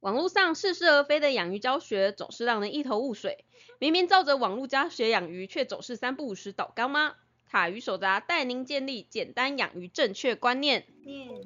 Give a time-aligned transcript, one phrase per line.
[0.00, 3.44] 网络上似是而非的养鱼教学总是让人一头雾水。
[3.78, 7.16] 明明照着网络教学养鱼，却总是三不五时倒缸吗？
[7.46, 10.86] 塔鱼手札带您建立简单养鱼正确观念。
[11.04, 11.38] 念念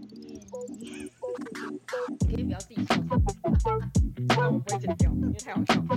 [0.78, 1.10] 念，
[2.20, 2.94] 可以不要自己笑
[3.58, 5.88] 场，我不会剪掉，因为太好笑了。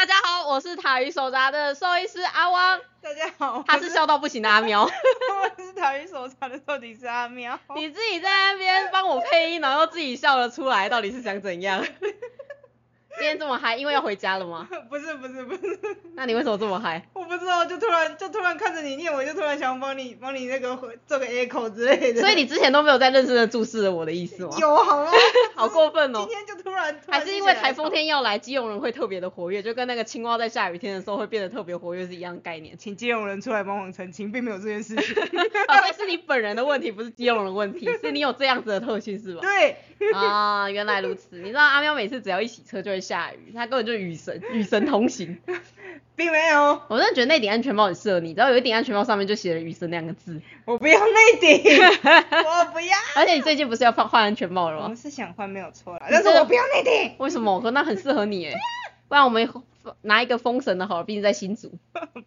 [0.00, 4.84] 大家好，我是塔鱼手札的兽医师阿汪，大家好，他是笑到不行的阿喵。
[4.84, 7.60] 我是塔鱼手札的兽医师阿喵。
[7.76, 11.84] 你自己在那边帮我配音，然后自己笑了出来，到底是想怎样？
[13.20, 14.66] 今天这么嗨，因为要回家了吗？
[14.88, 15.78] 不是不是不是，
[16.16, 17.06] 那你为什么这么嗨？
[17.12, 20.74] 我不知道，就突然就突然看着你念，我就突然想帮你帮你那个
[21.06, 22.20] 做个 echo 之类的。
[22.22, 24.56] 所以你之前都没有在认真的注视了我的意思吗？
[24.58, 25.12] 有好吗？
[25.54, 26.34] 好过分哦今！
[26.34, 32.78] 天就突然突然还是因为台风天要来，基隆人会特别的活跃，就跟那个青蛙在下雨天的时候会变得特别活跃是一样的概念。
[32.78, 35.14] 请基隆人出来帮忙澄清，并没有这件事情。
[35.22, 39.42] 哦，所以是你本人的问题，不是基隆人的问题，是你有这样子的特性是吧？
[39.42, 39.76] 对，
[40.14, 41.36] 啊，原来如此。
[41.36, 45.38] 你知道阿喵每次只要一洗车就会下雨，他根本就是雨神，与神同行。
[46.16, 52.96] 并没有，我真的觉得那顶安全帽很适合你，你知道有一顶安全帽上面就写了“雨神”两个字，我不要那顶， 我不要。
[53.16, 54.96] 而且你最近不是要换换安全帽了吗我们？
[54.96, 57.14] 是想换没有错啦，但是我不要那顶。
[57.18, 57.56] 为什么？
[57.56, 58.54] 我说那很适合你哎，
[59.08, 59.48] 不然我们
[60.02, 61.72] 拿一个封神的好了，毕竟在新竹，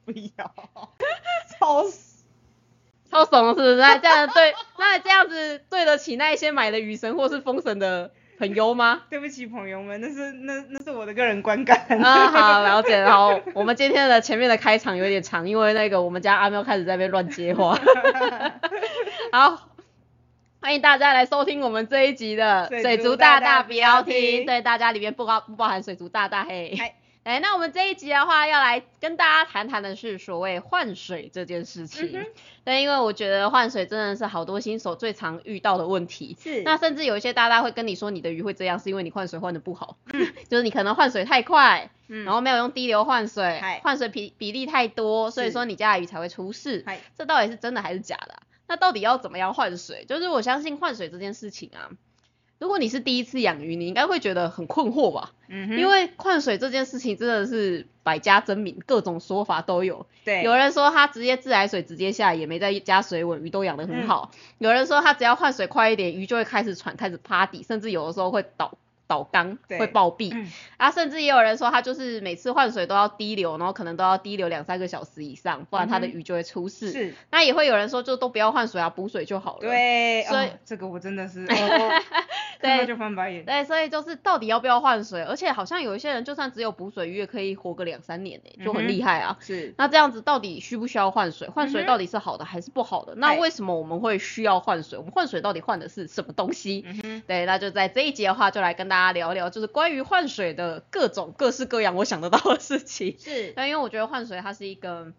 [0.05, 0.53] 不要，
[1.59, 2.23] 超死。
[3.11, 3.75] 超怂是不是？
[3.75, 8.11] 那这样对，那这样子对得起那一些买了雨神或是封神的
[8.47, 9.03] 朋友吗？
[9.09, 11.77] 对不起，朋友们，那是那那是我的个人观感。
[12.03, 13.03] 啊，好了解。
[13.07, 17.79] 好，我们今天的前面的开场有点长，因为那个我们家阿喵开始在那边乱接话。
[19.31, 19.69] 好，
[20.61, 26.95] 欢迎大家来收听我们这一集的水水族族大大大不要要听，对大家里面不包不包含水族大大嘿嗨。
[27.23, 32.11] 哎，那我们这一集的话，要来跟大家谈谈的是所谓换水这件事情。
[32.13, 32.25] 嗯
[32.65, 36.37] 对，因为我觉得换水真的是好多新手最常遇到的问题。
[36.41, 39.97] 是那甚至有一些大大会跟你说，你的鱼会这样，是因为你换水换的不好，
[40.49, 46.85] 就是你可能换水太快，嗯然后没有用低流换水，换水比比例太多，所以说你家的鱼才会出事。
[47.17, 50.05] 这到底是真的还是假的啊、那到底要怎么样换水？
[50.07, 51.91] 就是我相信换水这件事情啊，
[52.63, 55.33] 如果你是第一次养鱼，你应该会觉得很困惑吧？
[55.49, 60.05] 嗯哼因为换水这件事情真的是百家争鸣，各种说法都有。
[60.23, 64.31] 对有人说他直接自来水直接下，也没再加水稳，鱼都养得很好。
[64.59, 68.77] 有人说他只要换水快一点，鱼就会开始喘，开始趴底，甚至有的时候会倒
[69.13, 70.31] 倒缸，会暴毙。
[70.33, 76.91] 嗯啊，甚至也有人说他就是每次换水都要滴流，然后可能都要滴流两三个小时以上，不然他的鱼就会出事。
[76.91, 79.61] 是，那也会有人说就都不要换水啊，补水就好了。
[79.61, 81.45] 对，所以哦这个我真的是，
[82.59, 83.45] 对就翻白眼。
[83.45, 89.37] 对，所以就是到底要不要换水，而且好像有一些人就算只有补水鱼也可以活个两三年呢、就很厉害啊。
[89.39, 91.47] 是，那这样子到底需不需要换水？
[91.49, 93.13] 换水到底是好的还是不好的？
[93.15, 94.97] 那哎为什么我们会需要换水？
[94.97, 96.85] 我们换水到底换的是什么东西？
[97.03, 103.17] 嗯，对，那就在这一集的话，就来跟大家聊聊，就是关于换水的各种各式各样我想得到的事情。
[103.19, 105.11] 是， 但，因为我觉得换水它是一个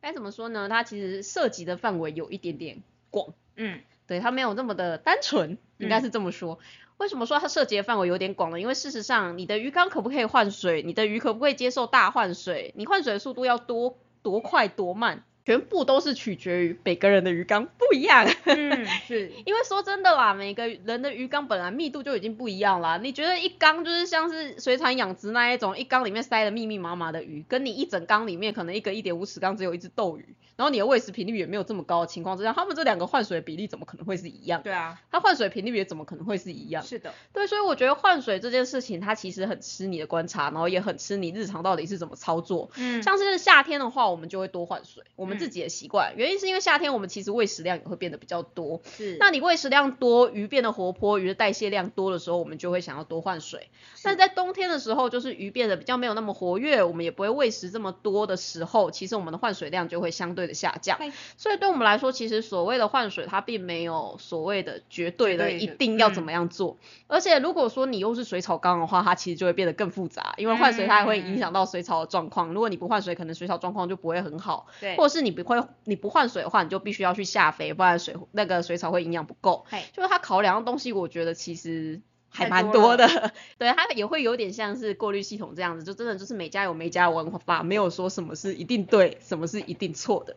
[0.00, 0.68] 该怎么说呢？
[0.68, 6.58] 它其实涉及的范围有一点点广，嗯，对，它没有那么的单纯，应该是这么说。
[6.98, 8.60] 为什么说它涉及的范围有点广呢？
[8.60, 10.82] 因为事实上，你的鱼缸可不可以换水？
[10.82, 12.72] 你的鱼可不可以接受大换水？
[12.76, 15.24] 你换水的速度要多多快多慢？
[15.46, 18.26] 全部都是取决于每个人的鱼缸不一样。
[18.46, 22.98] 嗯，是， 因为说真的啦，每个人的鱼缸本来密度就已经不一样啦。
[23.00, 34.62] 你觉得一缸就是像是水产养殖那一种，一缸里面塞的密密麻麻的鱼，跟你一整缸里面可能一个一点五尺缸只有一只斗鱼，然后你的喂食频率也没有这么高的情况之下，他们这两个换水的比例怎么可能会是一样？
[34.62, 36.82] 对啊，它换水频率也怎么可能会是一样？
[36.82, 42.70] 是的，对，所以我觉得换水这件事情，它其实很吃你的观察，然后也很吃你日常到底是怎么操作。
[42.76, 46.14] 嗯，像是夏天的话，我们就会多换水，我们嗯自己的习惯。
[46.16, 53.68] 原因是因为夏天我们其实喂食量也会变得比较多，是，那你喂食量多，鱼变得活泼，鱼的代谢量多的时候，我们就会想要多换水。
[54.02, 60.98] 但在冬天的时候，就是鱼变得比较没有那么活跃，我们也不会喂食这么多的时候，其实我们的换水量就会相对的下降。
[61.36, 66.76] 所以对我们来说，其实所谓的换水，它并没有所谓的绝对的一定要怎么样做。
[67.06, 72.48] 而且如果说你又是水草缸的话，它其实就会变得更复杂，因为换水它也会影响到水草的状况。
[72.52, 74.66] 如果你不换水，可能水草状况就不会很好。
[74.80, 79.64] 对，或者是你不会你不换水的话，你就必须要去下肥，不然水那个水草会营养不够。
[79.68, 82.00] 嗨，就是它考量的东西，我觉得其实
[82.36, 83.06] 还蛮多的。
[83.58, 90.36] 对，它也会有点像是过滤系统这样子，就真的就是每家有每家的玩法，没有说什么是一定对，什么是一定错的。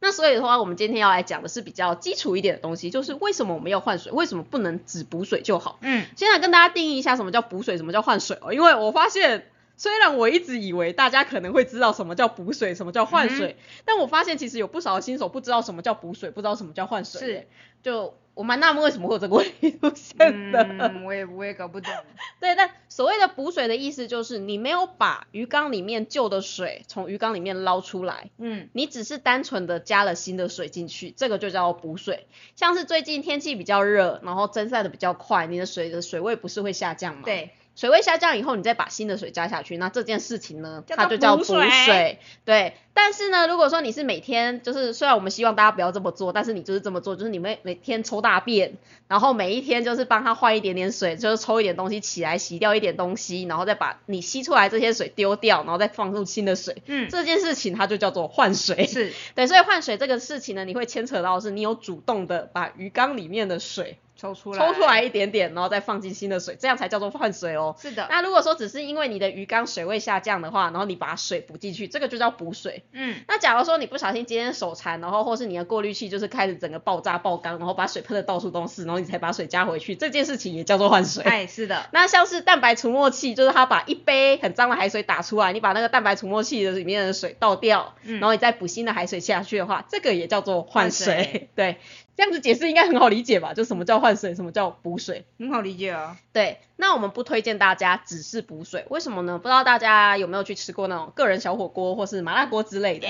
[0.00, 5.78] 那所以的话，我们今天要来讲的是比较基础一点的东西，就是为什么我们要换水，为什么不能只补水就好？
[5.80, 17.20] 嗯，先来跟大家定义一下什么叫补水，什么叫换水哦，因为我发现虽然我一直以为大家可能会知道什么叫补水，什么叫换水，嗯但我发现其实有不少新手不知道什么叫补水，不知道什么叫换水。
[17.20, 17.46] 是，
[17.82, 20.62] 就我蛮纳闷为什么会有这个问题出现的。
[20.62, 21.92] 嗯，我也我也搞不懂。
[22.38, 32.28] 对，但所谓的补水的意思就是你没有把鱼缸里面旧的水从鱼缸里面捞出来，嗯，你只是单纯的加了新的水进去，这个就叫补水。
[32.54, 42.18] 像是最近天气比较热，然后蒸散的比较快，你的水的水位不是会下降吗？，对，水位下降以后，你再把新的水加下去，那这件事情呢，它就叫补补水水。
[42.44, 48.74] 对，但是呢，如果说你是每天，就是虽然我们希望大家不要这么做，但是你就是这么做，就是你每每天抽大便，
[49.06, 56.82] 然后每一天就是帮它换一点点水，就是抽一点东西起来，洗掉一点东西，然后再把你吸出来这些水丢掉，然后再放入新的水。
[56.86, 58.88] 嗯，这件事情它就叫做换水。
[58.88, 67.74] 是对，所以换水这个事情呢，你会牵扯到是你有主动的把鱼缸里面的水抽出来，抽出来一点点，然后再放进新的水，这样才叫做换水哦。
[67.80, 72.82] 是的，那如果说只是因为你的鱼缸水位下降的话，然后你把水补进去，这个就叫补水。
[72.92, 81.22] 嗯，那假如说你不小心今天手残，然后或是你的过滤器就是开始整个爆炸爆缸，然后把水喷的到处都是，然后你才把水加回去，这件事情也叫做换水。
[81.22, 91.14] 哎，是的， 那像是蛋白除沫器，就是它把一杯很脏的海水打出来，你把那个蛋白除沫器的里面的水倒掉，嗯然后你再补新的海水下去的话，这个也叫做换水。
[91.14, 91.76] 换水 对，
[92.18, 93.54] 这样子解释应该很好理解吧？
[93.54, 95.24] 就什么叫换水，什么叫补水。
[95.38, 96.16] 很好理解啊。
[96.32, 99.38] 对，那我们不推荐大家只是补水，为什么呢？
[99.38, 103.06] 不知道大家有没有去吃过那种个人小火锅或是麻辣锅之类的？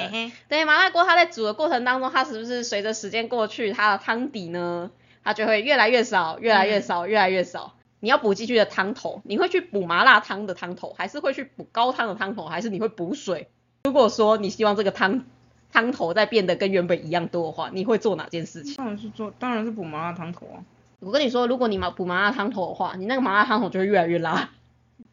[0.50, 4.90] 对，麻辣锅它在煮的过程当中，它是不是随着时间过去，它的汤底呢，
[5.24, 7.76] 它就会越来越少，越来越少，越来越少。
[8.00, 13.48] 你要补进去的汤头，你会去补麻辣汤的汤头，还是会去补高汤的汤头，还是你会补水？
[13.84, 15.24] 如果说你希望这个汤
[15.72, 18.74] 汤头再变得跟原本一样多的话，你会做哪件事情？
[18.76, 20.58] 当然是做，当然是补麻辣汤头啊。
[21.00, 24.50] 我跟你说，如果你麻补麻辣汤头的话，你那个麻辣汤头就会越来越辣，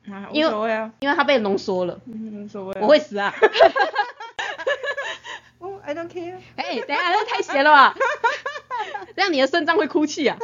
[0.09, 1.99] 啊，无所谓啊，因为它被浓缩了。
[2.05, 2.79] 嗯，无所谓啊。
[2.81, 3.33] 我会死啊！
[5.59, 6.35] 哦，I don't care。
[6.57, 7.95] 哎、等一下，这太咸了吧？
[9.15, 10.37] 这样你的肾脏会哭泣啊！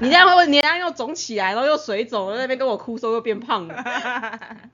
[0.00, 3.84] 你这样会，你这样又肿起来，然后又水肿，在那边跟我哭说又变胖了。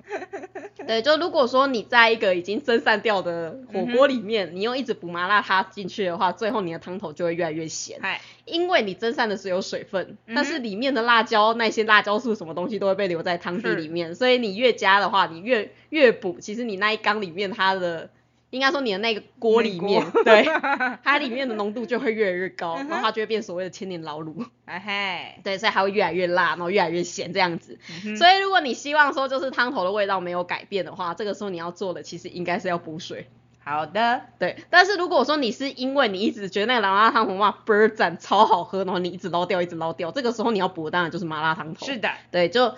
[0.87, 18.09] 对，就如果说你在一个已经蒸散掉的火锅里面，你又一直补麻辣它进去的话，最后你的汤头就会越来越咸，嗨，因为你蒸散的是有水分，嗯但是里面的辣椒那些辣椒素什么东西都会被留在汤底是里面，所以你越加的话，你越越补，其实你那一缸里面它的。
[18.53, 20.45] 应该说你的那个锅里面，那对，
[21.03, 27.79] 它里面的浓度就会越来越高，然后它就会变所谓的千年老卤，哎嘿，对，所以它会越来越辣，然后越来越咸这样子。
[28.05, 33.27] 嗯所以如果你希望说就是汤头的味道没有改变的话，这个时候你要做的其实应该是要补水。
[33.65, 41.87] 好的，对，但是如果说你是因为你一直觉得那个麻辣汤头哇倍儿赞超好喝，然后你一直捞掉一直捞掉，这个时候你要补的当然就是麻辣汤头。
[41.87, 42.75] 是的，对，就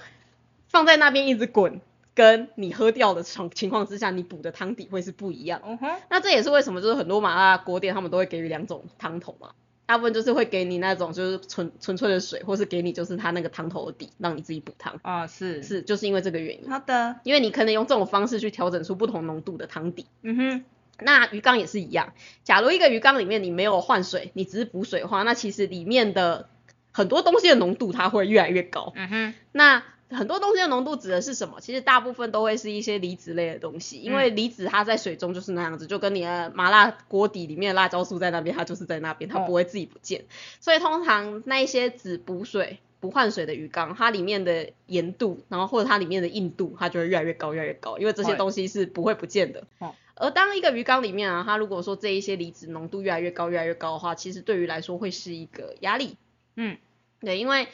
[0.68, 1.80] 放在那边一直滚，
[2.14, 5.60] 跟你喝掉的情情况之下，你补的汤底会是不一样。
[5.64, 9.50] 嗯哼，那这也是为什么就是很多麻辣锅店他们都会给予两种汤头嘛，
[9.86, 14.98] 大部分就是会给你那种就是纯纯粹的水，或是给你就是它那个汤头的底，让你自己补汤。
[15.02, 20.06] 啊是，是，就是因为这个原因，好的，因为你可能用这种方式去调整出不同浓度的汤底。
[20.22, 20.64] 嗯哼，
[21.00, 22.14] 那鱼缸也是一样，
[22.44, 26.48] 假如一个鱼缸里面你没有换水，你只是补水的话，那其实里面的
[26.92, 28.92] 很多东西的浓度它会越来越高。
[28.94, 29.82] 嗯哼，那
[30.14, 31.60] 很多东西的浓度指的是什么？
[31.60, 40.24] 其实大部分都会是一些离子类的东西，因为离子它在水中就是那样子，就跟你的麻辣锅底里面的辣椒素在那边，它就是在那边，它哦不会自己不见。
[40.60, 49.64] 所以通常那一些只补水不换水的鱼缸，它里面的盐度，然后或者它里面的硬度，它就会越来越高，越来越高，因为这些会东西是不会不见的。
[49.78, 56.16] 哦而当一个鱼缸里面啊，它如果说这一些离子浓度越来越高，越来越高的话，其实对于来说会是一个压力。
[56.54, 56.78] 嗯，
[57.18, 57.66] 对，因为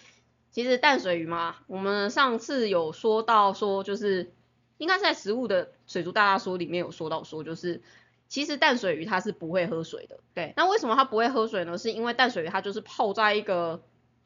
[0.53, 4.33] 其实淡水鱼嘛，我们上次有说到说，就是
[4.79, 7.83] 应该是在食物的水族大大说里面有说到说，就是
[8.29, 10.19] 其实淡水鱼它是不会喝水的。
[10.35, 11.79] 对，那为什么它不会喝水呢？
[11.79, 13.83] 是因为淡水鱼它就是泡在一个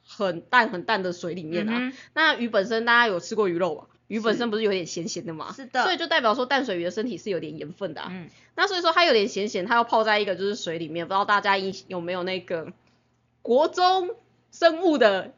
[0.06, 1.72] 很淡很淡的水里面啊。
[1.76, 3.86] 嗯那鱼本身大家有吃过鱼肉吧？
[4.06, 5.52] 鱼本身不是有点咸咸的嘛？
[5.52, 8.08] 是的所以就代表说淡水鱼的身体是有点盐分的啊。
[8.10, 12.72] 嗯，那所以说它有点咸咸，它要泡在一个就是水里面，不知道大家印有没有那个
[13.40, 14.10] 国中
[14.50, 15.34] 生物的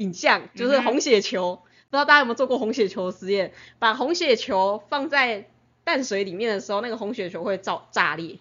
[0.00, 3.52] 影像，就是红血球，不知道大家有没有做过红血球实验？
[3.78, 5.48] 把红血球放在
[5.84, 8.38] 淡水里面的时候，那个红血球会炸炸裂，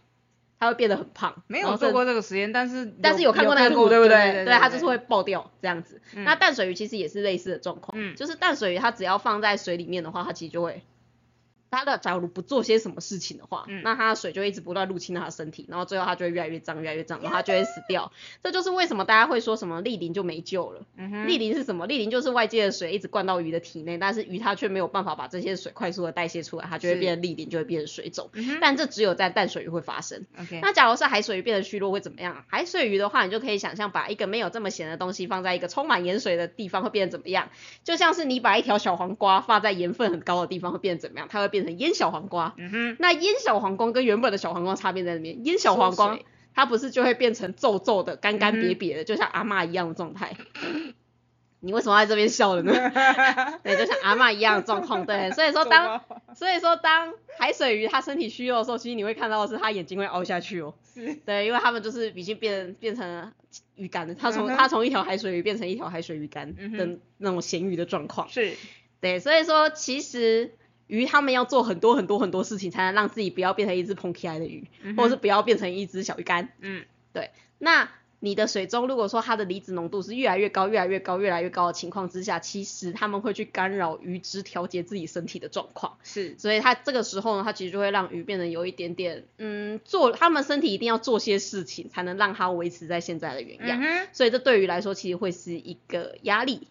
[0.60, 1.44] 它会变得很胖。
[1.48, 4.46] 没有做过这个实验，但是但是有看过那个图，对不对？
[4.46, 6.01] 对，它就是会爆掉这样子。
[6.16, 10.82] 嗯那淡水鱼其实也是类似的状况，嗯就是淡水鱼它只要放在水里面的话，它其实就会
[11.72, 18.12] 它的假如不做些什么事情的话，嗯那它的水就一直不断入侵它的身体，然后最后它就会越来越脏，越来越脏，然后它就会死掉。
[18.44, 20.82] 这就是为什么大家会说什么莅临就没救了。
[20.98, 21.86] 嗯哼，莅临是什么？
[21.86, 28.30] 莅临就是外界的水一直灌到鱼的体内，但是鱼它却没有办法把这些水快速的代谢出来，它就会变成莅临，就会变成水肿。
[28.62, 30.26] 但这只有在淡水鱼会发生。
[30.62, 32.44] 那假如是海水鱼变得虚弱会怎么样？
[32.48, 37.50] 海水鱼的话，你就可以想象把一个没有这么咸的东西放在一个充满盐水的地方会变得怎么样？
[37.84, 41.28] 就像是你把一条小黄瓜放在盐分很高的地方会变得怎么样？
[41.30, 42.54] 它会变成腌小黄瓜。
[42.58, 45.46] 嗯哼，那腌小黄瓜跟原本的小黄瓜差别在哪边？
[45.46, 46.18] 腌小黄瓜
[46.54, 50.36] 它不是就会变成皱皱的、干干瘪瘪的，就像阿嬷一样的状态。
[51.62, 52.72] 你为什么在这边笑了呢？
[53.63, 55.06] 对，就像阿嬷一样的状况。
[55.06, 56.01] 对，所以说当
[56.34, 60.74] 所以说当海水鱼它身体虚弱的时候，其实你会看到的是它眼睛会凹下去哦。
[60.94, 63.34] 是，对，因为它们就是已经变变成
[63.75, 68.30] 鱼干了，它从、嗯它从一条海水鱼变成一条海水鱼干的那种咸鱼的状况。
[68.30, 68.54] 是，
[69.01, 70.56] 对，所以说其实
[70.89, 76.50] 鱼它们要做很多很多很多事情，才能让自己不要变成一只蓬起来的鱼，嗯或者是不要变成一只小鱼干。
[76.62, 77.29] 嗯，对
[77.60, 77.91] 那
[78.22, 85.96] 你的水中如果说它的离子浓度是越来越高、越来越高、越来越高的情况之下，其实它们会去干扰鱼只调节自己身体的状况。
[86.03, 93.81] 是，所以它这个时候呢，它其实就会让鱼变得有一点点，嗯，做它们身体一定要做些事情，才能让它维持在现在的原样。
[93.81, 96.67] 嗯，所以这对鱼来说，其实会是一个压力。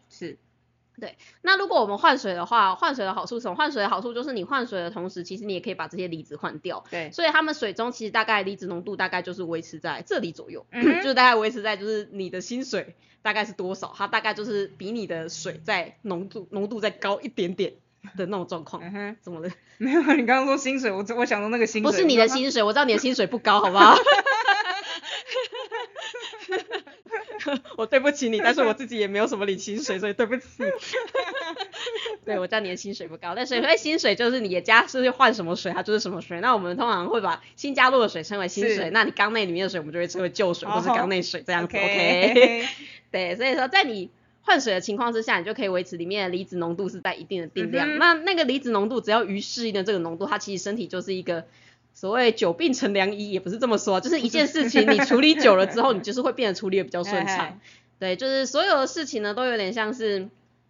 [1.01, 3.55] 是，那如果我们换水的话，换水的好处是什么？
[3.55, 6.85] 换水的好处就是你换水的同时，其实你也可以把这些离子换掉。
[6.91, 17.75] 对，所以他们水中其实大概离子浓度大概就是维持在这里左右，嗯就是大概维持在就是你的薪水大概是多少，它大概就是比你的水在浓度浓度再高一点点
[18.17, 18.83] 的那种状况。
[18.83, 19.51] 嗯哼，怎么了？
[19.79, 23.95] 没有，你刚刚说薪水，我我想到那个薪水，不是你的薪水，我知道你的薪水不高，好不好？
[27.77, 30.45] 我对不起你，但是我自己也没有什么领薪水，所以对不起。
[32.25, 36.41] 对，我知道你的薪水不高，但是因为薪水就是你的家是换什么水，它就是什么水。
[36.41, 41.77] 那我们通常会把新加入的水称为新水，那你缸内里面的水我们就会称为旧水或是哦缸内水这样子。
[41.77, 42.69] OK，OK，
[43.11, 44.11] 对，所以说在你
[44.43, 47.89] 换水的情况之下，你就可以维持里面的离子浓度是在一定的定量。
[47.89, 51.47] 嗯那那个离子浓度只要鱼适应的这个浓度，它其实身体就是一个
[51.99, 57.59] 所谓久病成良医，也不是这么说，就是一件事情 你处理久了之后，你就是会变得处理的比较顺畅。
[57.99, 60.29] 对，就是所有的事情呢，都有点像是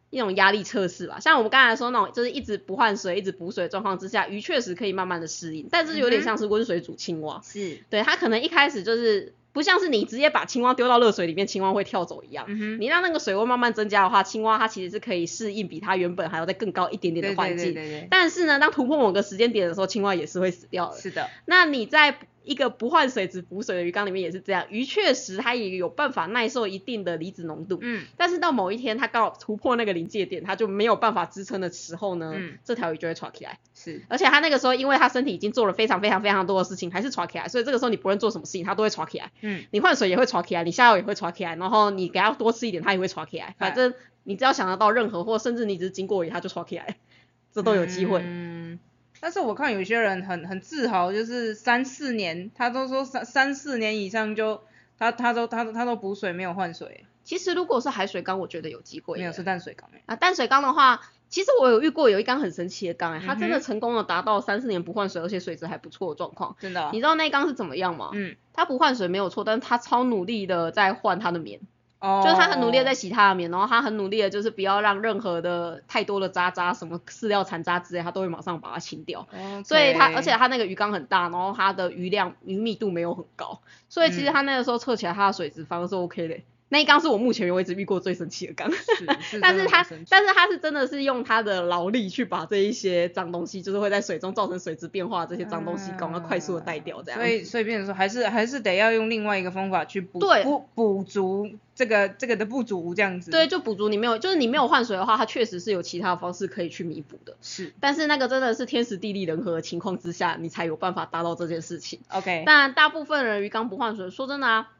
[0.08, 1.20] 一种压力测试吧。
[1.20, 7.42] 像我们刚才说那种，就是一直不换水、一直补水的状况之下，鱼确实可以慢慢的适应，但是有点像是温水煮青蛙。
[7.44, 12.44] 是，对，它可能一开始就是不像是你直接把青蛙丢到热水里面，青蛙会跳走一样。
[12.46, 17.74] 嗯，你让那个水温慢慢增加的话，青蛙它其实是可以适应比它原本还要再更高一点点的环境。
[17.74, 21.00] 对对对但是呢，当突破某个时间点的时候，青蛙也是会死掉，的。
[21.00, 33.58] 是的，那你在一个不换水只补水的鱼缸里面也是这样，鱼确实它也有办法耐受一定的离子浓度，嗯，但是到某一天它刚好突破那个临界点，它就没有办法支撑的时候呢，嗯这条鱼就会喘起来。
[33.78, 39.30] 是，而且他那个时候，因为他身体已经做了非常非常非常多的事情，还是喘起来，所以这个时候你不论做什么事情，他都会喘起来。
[39.42, 43.54] 嗯，你换水也会喘起来，你下药也会喘起来，然后你给他多吃一点，他也会喘起来。
[43.58, 43.94] 反正
[44.24, 46.96] 你只要想得到任何，或甚至你只是经过而已，它就喘起来，
[47.54, 48.20] 这都有机会。
[48.24, 48.80] 嗯，
[49.20, 54.60] 但是我看有些人很很自豪，就是三四年，他都说三三四年以上就
[54.98, 59.18] 他他都他都他都补水没有换水，其实如果是海水缸，我觉得有机会。
[59.18, 66.56] 没有是淡水缸欸啊，淡水缸的话，其实我有遇过有一缸很神奇的缸，哎，它真的成功的达到三四年不换水，而且水质还不错的状况。
[66.58, 68.10] 真的哦，你知道那一缸是怎么样吗？
[68.14, 71.60] 嗯，它不换水没有错，但是它超努力的在换它的棉，
[72.00, 79.28] 哦，就是它很努力的在洗它的棉，然后它很努力的就是不要让任何的太多的渣渣、什么饲料残渣之类，它都会马上把它清掉。
[79.64, 86.38] 所以它，而且它那个鱼缸很大，然后它的鱼量、鱼密度没有很高，所以其实嗯它那个时候测起来它的水质反而是 OK 的。
[86.70, 88.70] 那一缸是我目前为止遇过最神奇的缸。
[89.06, 97.20] 但是它真的很神，奇但是它是真的是用它的劳力去把这一些脏东西，就是会在水中造成水质变化这些脏东西，赶快快速的带掉，这样。
[97.20, 103.30] 所以所以变成说还是还是得要用另外一个方法去补对补补足这个这个的不足这样子。
[103.30, 107.36] 对，，就补足你没有，就是你没有换水的话，它确实是有其他的方式可以去弥补的。
[107.40, 112.00] 是但是那个真的是天时地利人和的情况之下，你才有办法达到这件事情。
[112.10, 114.70] OK，但大部分人鱼缸不换水，说真的啊，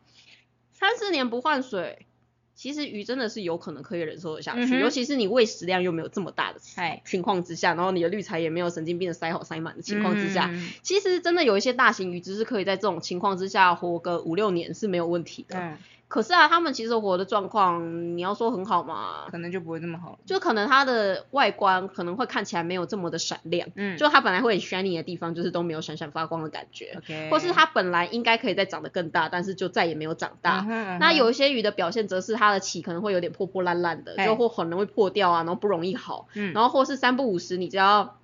[0.78, 2.06] 三四年不换水，
[2.54, 6.60] 其实鱼真的是有可能可以忍受得下去，嗯尤其是你喂食量又没有这么大的
[7.04, 15.58] 情况之下，然后你的滤材也没有神经病的塞好塞满的情况之下，嗯其实真的有一些大型鱼只是可以在这种情况之下活个五六年是没有问题的。
[15.58, 20.18] 嗯，可是啊，他们其实活的状况，你要说很好嘛，可能就不会那么好。
[20.24, 26.94] 就可能它的外观可能会看起来没有这么的闪亮，嗯，就它本来会很 shiny 的地方，就是都没有闪闪发光的感觉。
[26.96, 30.64] OK，或是它本来应该可以再长得更大，但是就再也没有长大。
[30.66, 36.26] 嗯那有一些鱼的表现则是它的鳍可能会有点破破烂烂的，就或很容易破掉啊，然后不容易好。
[36.32, 38.16] 嗯然后或是三不五时，你只要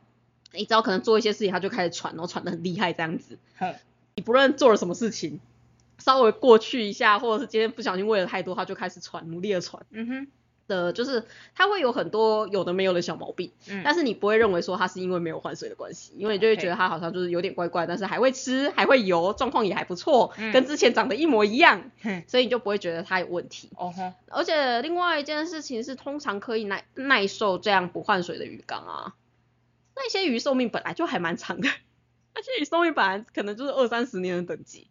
[0.53, 3.37] 你只要可能做一些事情，它就开始喘，然后喘得很厉害这样子。
[3.59, 3.75] 哼
[4.17, 5.41] 你不论做了什么事情，
[6.05, 10.27] 稍微过去一下，或者是今天不小心喂了太多，它就开始喘，努力的喘嗯哼，
[10.67, 23.71] 的，就是它会有很多有的没有的小毛病，嗯，但是你不会认为说它是因为没有换水的关系，因为你就会觉得它好像就是有点怪怪，但是还会吃，还会游，状况也还不错，嗯跟之前长得一模一样，嗯，所以你就不会觉得它有问题。
[23.75, 29.15] 哦吼，而且另外一件事情是，通常可以耐耐受这样不换水的鱼缸啊，
[29.97, 31.69] 那些鱼寿命本来就还蛮长的，
[32.35, 34.89] 那些鱼寿命本来可能就是二三十年的等级，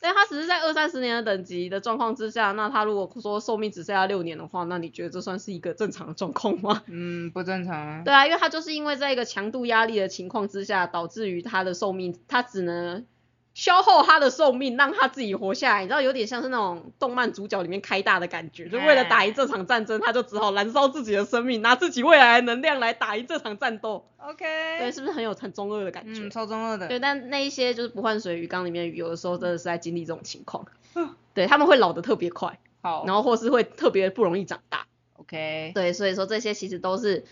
[0.00, 6.82] 但他只是在二三十年的等级的状况之下，那他如果说寿命只剩下六年的话，那你觉得这算是一个正常的状况吗？
[6.88, 8.02] 嗯，不正常啊。
[8.04, 13.04] 对啊，因为他就是因为在一个强度压力的情况之下，导致于他的寿命，他只能
[13.56, 15.80] 消耗他的寿命，让他自己活下来。
[15.80, 24.06] 你知道，有点像是那种动漫主角里面开大的感觉，就为了打赢这场战争，他就只好燃烧自己的生命，拿自己未来的能量来打赢这场战斗。
[24.18, 24.44] OK，
[24.78, 26.20] 对，是不是很有很中二的感觉？
[26.20, 26.86] 嗯，超中二的。
[26.86, 31.14] 对，但那一些就是不换水鱼缸里面有的时候真的是在经历这种情况嗯。
[31.32, 34.86] 对，他们会老得特别快，好，然后或是会特别不容易长大。
[35.14, 37.24] OK，对，所以说这些其实都是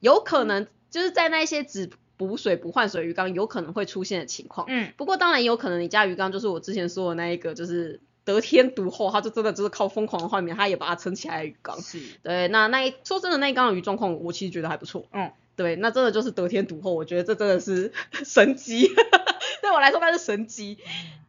[0.00, 1.90] 有可能就是在那些只
[2.26, 4.66] 补水不换水鱼缸有可能会出现的情况。
[4.68, 11.80] 嗯，不过当然也有可能你家鱼缸就是我之前说的那一个，就是得天独厚，它就真的就是靠疯狂的换面，它也把它撑起来的鱼缸。
[11.80, 15.06] 是，对，那那一说真的那一缸的鱼状况，我其实觉得还不错。
[15.12, 17.92] 嗯，对，那真的就是得天独厚，我觉得这真的是
[18.24, 18.86] 神机，
[19.60, 20.78] 对我来说它是神机。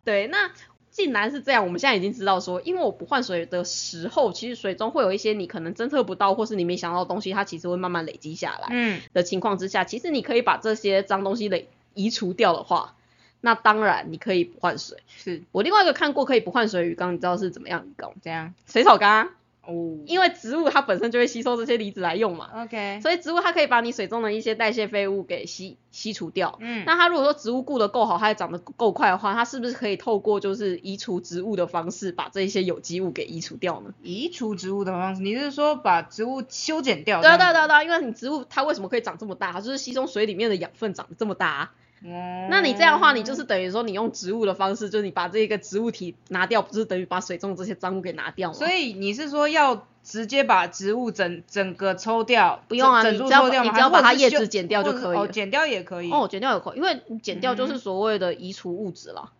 [0.05, 0.51] 对，那
[0.93, 12.95] 既然是这样，我们现在已经知道说，因为我不换水的时候，其实水中会有一些你可能侦测不到，或是你没想到的东西，它其实会慢慢累积下来嗯，的情况之下，其实你可以把这些脏东西累移除掉的话，
[13.41, 15.00] 那当然你可以不换水。
[15.17, 18.15] 是我另外一个看过可以不换水的鱼缸，你知道是怎么样的鱼缸吗？
[18.23, 18.53] 这样。
[18.67, 19.29] 水草缸啊，
[19.65, 22.50] 哦因为植物它本身就会吸收这些离子来用嘛。
[22.63, 26.58] ，OK，所以植物它可以把你水中的一些代谢废物给吸吸除掉。
[26.60, 33.93] 嗯，那它如果说植物顾得够好，它也长得够快的话，它是不是可以透过就是移除植物的方式，把这一些有机物给移除掉呢？
[34.01, 37.22] 移除植物的方式，你是说把植物修剪掉？
[37.22, 39.53] 对啊，对对啊，对啊，因为你植物它为什么可以长这么大？
[39.53, 41.72] 它就是吸收水里面的养分长得这么大、啊。
[42.05, 48.53] 哦那你这样的话，你就是等于说你用植物的方式，就是你把这个植物体拿掉，不是等于把水中这些脏物给拿掉吗？
[48.55, 52.62] 所以你是说要直接把植物整整个抽掉？
[52.67, 53.63] 不用啊整你只要整株抽掉？
[53.63, 56.12] 你只要把它叶子剪掉就可以了哦，剪掉也可以。
[56.12, 59.32] 哦，剪掉也可以，因为你剪掉就嗯是所谓的移除物质了。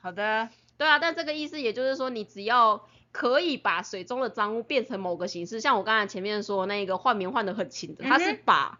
[0.00, 8.78] 好的，对啊，但这个意思也就是说，你只要可以把水中的脏物变成某个形式，像我刚才前面说那个换棉换的很勤的，它是把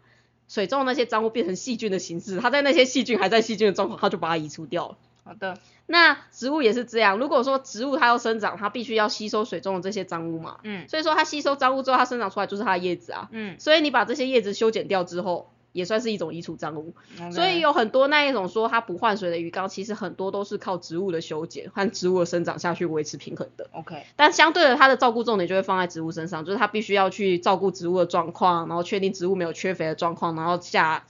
[0.51, 4.97] 水中的那些脏物变成细菌的形式，它在那些细菌还在细菌的状况，它就把它移除掉了。
[5.23, 10.89] 好的，那植物也是这样，如果说植物它要生长，它必须要吸收水中的这些脏物嘛，嗯。
[10.89, 16.93] 所以说它吸收脏物之后，它生长出来就是它的叶子啊，嗯，所以你把这些叶子修剪掉之后，也算是一种移除脏污。
[17.31, 23.67] 所以有很多那一种说它不换水的鱼缸，其实很多都是靠植物的修剪和植物的生长下去维持平衡的。
[23.71, 31.05] OK，但相对的，它的照顾重点就会放在植物身上，就是它必须要去照顾植物的状况，然后确定植物没有缺肥的状况，然后下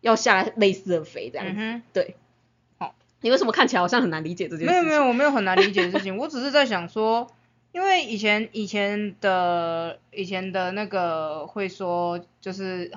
[0.00, 1.54] 要下类似的肥这样子。
[1.56, 2.16] 嗯对，
[2.78, 4.72] 好，你为什么看起来好像很难理解这，件事情？
[4.72, 7.26] 没有没有，我没有很难理解的事情，我只是在想说，
[7.72, 12.92] 因为以前以前的以前的那个会说，就是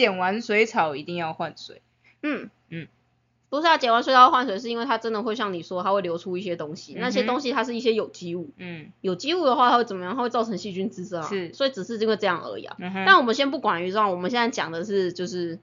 [0.00, 1.82] 剪完水草一定要换水。
[2.22, 2.88] 嗯嗯，
[3.48, 10.16] 不是啊，剪完水草换水，是因为它真的会像你说，它会流出一些东西，那些东西它是一些有机物，嗯有机物的话它会怎么样？
[10.16, 12.76] 它会造成细菌滋生啊，是所以只是因为这样而已啊。
[12.78, 15.58] 嗯但我们先不管于这样，我们现在讲的是就是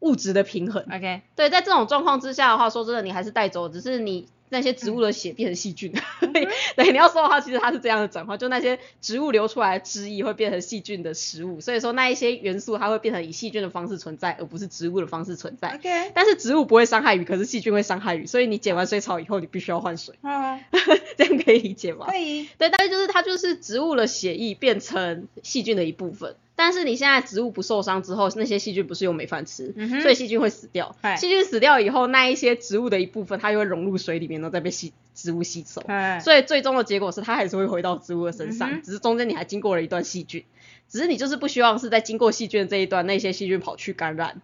[0.00, 0.84] 物质的平衡。
[0.90, 5.92] ，OK，对，在这种状况之下的话，说真的，你还是带走，只是你那些植物的血变成细菌。
[6.32, 15.74] 对，对，你要说的话，其实它是这样的转化，就那些植物流出来的汁液会变成细菌的食物，所以说那一些元素它会变成以细菌的方式存在，而不是植物的方式存在。
[15.74, 20.60] OK，但是植物不会伤害鱼，可是细菌会伤害鱼，所以你剪完水草以后，你必须要换水，啊，
[21.16, 22.06] 这样可以理解吗？
[22.06, 26.36] 可以，对，但是就是它就是植物的血液变成细菌的一部分。
[26.64, 31.16] 但是你现在植物不受伤之后，那些细菌不是又没饭吃，嗯所以细菌会死掉嗨。
[31.16, 35.82] 细菌死掉以后，那一些植物的一部分，它又会融入水里面，然后再被吸植物吸走。
[35.88, 40.44] 哎，所以最终的结果是，它还是会回到植物的身上，嗯只是中间你还经过了一段细菌，
[40.88, 44.40] 只是你就是不希望是在经过细菌的这一段，那些细菌跑去感染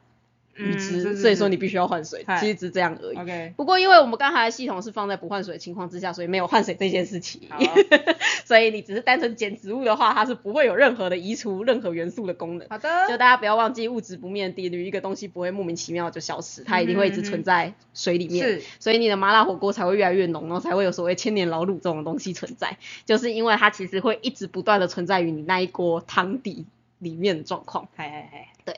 [0.59, 3.17] 鱼嗯，是是是所以说你必须要换水，嗨其实只是这样而已。
[3.17, 7.59] OK，不过因为我们刚才的系统是放在不换水的情况之下，所以没有换水这件事情好，
[8.45, 12.69] 所以你只是单纯捡植物的话，它是不会有任何的移除任何元素的功能。
[12.69, 18.47] 好的就，大家不要忘记物质不灭的定律，一个东西不会莫名其妙就消失，它一定会一直存在水里面。
[18.47, 26.67] 是，所以你的麻辣火锅才会越来越浓，然后才会有所谓千年老卤这种东西存在，就是因为它其实会一直不断的存在于你那一锅汤底
[26.99, 27.89] 里面的状况。
[27.95, 28.75] 嗨嗨嗨，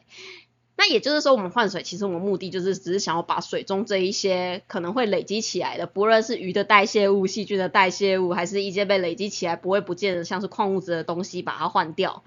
[0.81, 12.23] 那也就是说，我们换水，其实我们目的就是只是想要把水中这一些可能会累积起来的，不论是鱼的代谢物、细菌的代谢物，还是一些被累积起来不会不见的，像是矿物质的东西，把它换掉，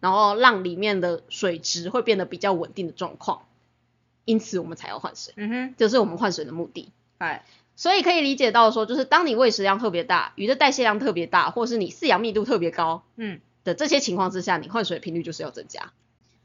[0.00, 3.46] 然后让里面的水质会变得比较稳定的状况。
[4.26, 6.92] 因此，我们才要换水，嗯哼，这是我们换水的目的。
[7.16, 7.42] 哎，
[7.74, 15.92] 所以可以理解到说，就是当你喂食量特别大，鱼的代谢量特别大，或是你饲养密度特别高嗯的这些情况之下，你换水频率就是要增加。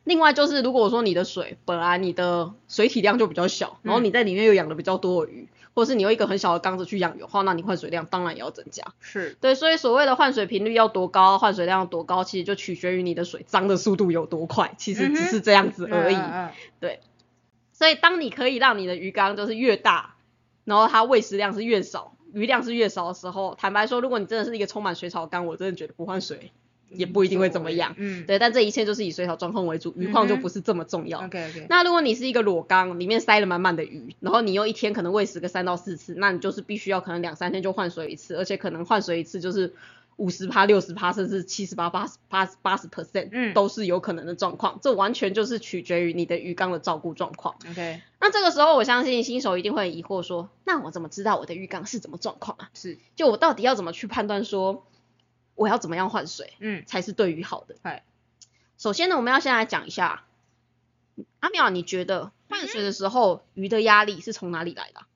[0.09, 8.83] 另外就是，如果说你的水本来你的水体量就比较小，然后你在里面又养了比较多的鱼，或者是你用一个很小的缸子去养鱼的话，那你换水量当然也要增加。
[8.99, 16.15] 是，对，所以所谓的换水频率要多高，换水量要多高，其实就取决于你的水脏的速度有多快，其实只是这样子而已。
[16.15, 16.49] 嗯
[16.81, 16.97] 嗯
[17.71, 20.15] 所以当你可以让你的鱼缸就是越大，
[20.65, 26.51] 然后它喂食量是越少，鱼量是越少的时候，坦白说，如果你真的是一个充满水草的缸，我真的觉得不换水
[26.89, 27.93] 也不一定会怎么样。
[27.97, 31.19] 嗯，对，但这一切就是以水草状况为主，鱼况就不是这么重要。
[31.25, 39.73] ，OK OK，那如果你是一个裸缸，里面塞了满满的鱼，然后你又一天可能喂食个三到四次，那你就是必须要可能两三天就换水一次，而且可能换水一次就是
[40.17, 44.79] 五十趴、六十趴，甚至七十八、八十八八十 percent，嗯都是有可能的状况。
[44.81, 47.55] 这完全就是取决于你的鱼缸的照顾状况。
[47.71, 52.69] OK，那这个时候，我相信新手一定会疑惑说，那我怎么知道我的鱼缸是怎么状况啊？
[52.73, 54.85] 是，就我到底要怎么去判断说，
[55.59, 57.75] 我要怎么样换水嗯，才是对鱼好的？
[57.81, 58.03] 哎，
[58.77, 60.23] 首先呢，我们要先来讲一下，
[61.41, 65.07] 阿淼，你觉得换水的时候鱼的压力是从哪里来的啊、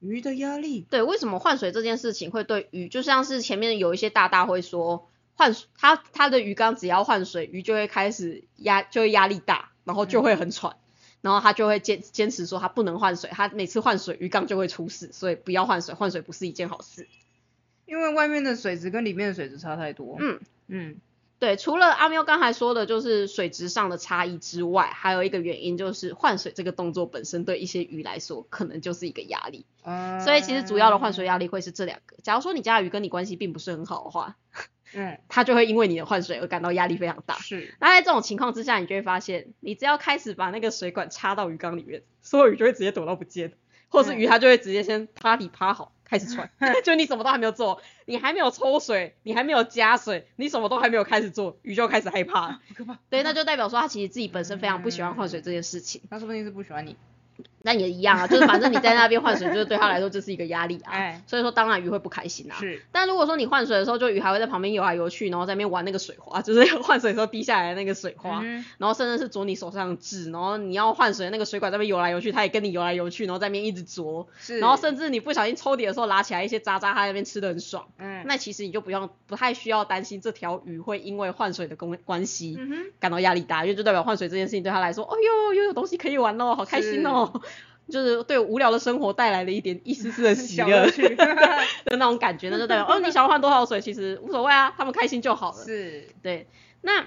[0.00, 10.76] 鱼的压力，对，为什么换水这件事情会对鱼，就像是前面有一些大大会说，换水它它的鱼缸只要换水，鱼就会开始压，就会压力大，然后就会很喘，
[11.20, 17.06] 然后他就会坚坚持说他不能换水，他每次换水鱼缸就会出事，所以不要换水，换水不是一件好事。
[17.86, 20.16] 因为外面的水质跟里面的水质差太多。
[20.18, 20.96] 嗯嗯
[21.40, 29.66] 对，除了阿喵刚才说的，就是水质上的差异之外，还有一个原因就是换水这个动作本身对一些鱼来说，可能就是一个压力。
[29.82, 32.16] 嗯，所以其实主要的换水压力会是这两个。
[32.22, 34.36] 假如说你家的鱼跟你关系并不是很好的话，
[34.94, 37.34] 嗯， 它就会因为你的换水而感到压力非常大。
[37.34, 43.52] 是，那在这种情况之下，你就会发现，你只要开始把那个水管插到鱼缸里面，所有鱼就会直接躲到不见，
[43.90, 46.48] 或是鱼它就会直接先趴底趴好开始喘，
[46.84, 52.60] 就你什么都还没有做，你还没有抽水，你还没有加水，你什么都还没有开始做，鱼就开始害怕了。
[52.76, 52.96] 可怕。
[53.10, 56.00] 对，那就代表说它其实自己本身非常不喜欢换水这件事情。
[56.08, 56.96] 他说不定是不喜欢你。
[57.62, 60.92] 那也一样啊，就是反正你在那边换水，就是对他来说就是一个压力啊。
[60.92, 61.22] 哎。
[61.26, 62.56] 所以说当然鱼会不开心啊。
[62.60, 77.86] 是，但如果说你换水的时候，就鱼还会在旁边游来游去，然后在那边玩那个水花，就是换水的时候滴下来的那个水花，嗯然后甚至是啄你手上的痣，然后你要换水，那个水管在那边游来游去，它也跟你游来游去，然后在那边一直啄，是，然后甚至你不小心抽底的时候拉起来一些渣渣，它在那边吃的很爽。
[77.98, 78.24] 嗯。
[78.26, 87.23] 那其实你就不用不太需要担心这条鱼会因为换水的关关系嗯，感到压力大，因为就代表换水这件事情对他来说，哦呦又有东西可以玩喽，好开心哦，
[87.88, 90.86] 就是对无聊的生活带来了一点一丝丝的喜乐
[91.84, 95.64] 的那种感觉，那就代表哦你想要换多少水其实无所谓啊，他们开心就好了。
[95.64, 96.46] 是，对，
[96.80, 97.06] 那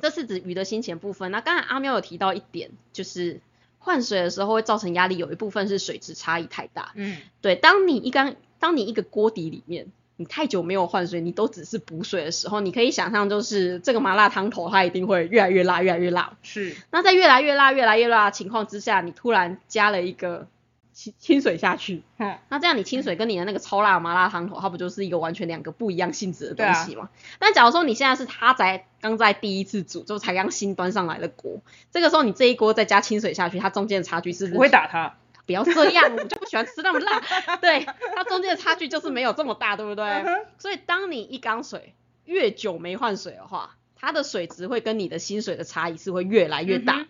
[0.00, 1.32] 这是指鱼的心钱部分。
[1.32, 3.40] 那刚才阿喵有提到一点，就是
[3.78, 6.92] 换水的时候会造成压力，有一部分是水质差异太大。
[6.94, 16.36] 嗯对，当你一缸，当你一个锅底里面，你太久没有换水，你都只是补水的时候，你可以想象，就是这个麻辣汤头它一定会越来越辣，越来越辣。
[16.42, 20.48] 是，那在越来越辣、越来越辣的情况之下，你突然加了一个
[20.94, 27.10] 清清水下去，哼，那这样你清水跟你的那个超辣麻辣汤头，它不就是一个完全两个不一样性质的东西吗？
[27.38, 31.60] 但假如说你现在是它在刚在第一次煮，就才刚新端上来的锅，
[31.92, 35.14] 这个时候你这一锅再加清水下去，它中间的差距是不会打他。
[35.46, 37.20] 不要这样，我就不喜欢吃那么辣。
[37.60, 40.24] 对，它中间的差距就是没有这么大，对不对？
[40.58, 46.96] 所以当你一缸水越久没换水的话，它的水质会跟你的薪水的差异是会越来越大。
[46.98, 47.08] 嗯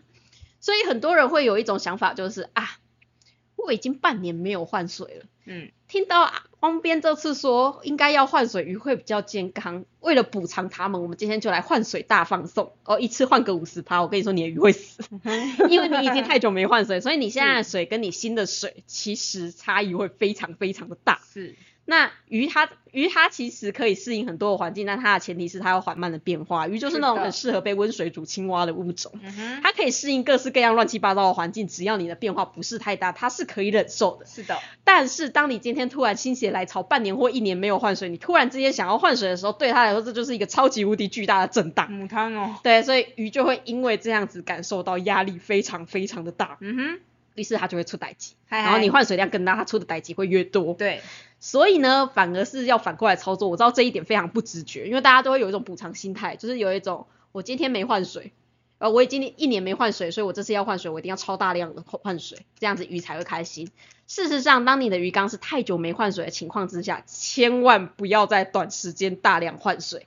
[0.58, 2.78] 所以很多人会有一种想法，就是啊，
[3.66, 5.24] 我已经半年没有换水了。
[5.44, 9.84] 嗯，听到啊汪边这次说应该要换水，鱼会比较健康。
[10.00, 15.02] 为了补偿他们，我们今天就来换水大放送哦，一次换个五十趴，我跟你说你的鱼会死，
[15.68, 21.20] 因为你已经太久没换水，所以你现在的水跟你新的水其实差异会非常非常的大。
[21.32, 21.54] 是，
[21.88, 26.66] 那鱼它鱼它其实可以适应很多的环境，但它的前提是它要缓慢的变化。
[26.66, 29.12] 鱼就是那种很适合被温水煮青蛙的物种，
[29.62, 34.26] 它可以适应各式各样乱七八糟的环境，只要你的变化不是太大，它是可以忍受的。
[34.26, 41.90] 是的，但是当你今天突然心血来潮，半年或一年没有换水，你突然之间想要换水的时候，对它来说这就是一个超级无敌巨大的震荡。
[41.92, 42.56] 母汤哦。
[42.64, 47.00] 对，所以鱼就会因为这样子感受到压力非常非常的大，嗯哼，
[47.36, 48.34] 于是它就会出歹疾。
[48.48, 50.74] 嗨然后你嗨换水量更大，它出的歹疾会越多。
[50.74, 51.00] 对，
[51.38, 53.48] 所以呢，反而是要反过来操作。
[53.48, 58.32] 我知道这一点非常不直觉，因为大家都会有一种补偿心态，就是有一种我今天没换水，
[58.78, 63.70] 呃，我已经一年没换水，所以我这次要换水，我一定要超大量的换水，这样子鱼才会开心。
[64.08, 70.06] 事实上，当你的鱼缸是太久没换水的情况之下，千万不要在短时间大量换水。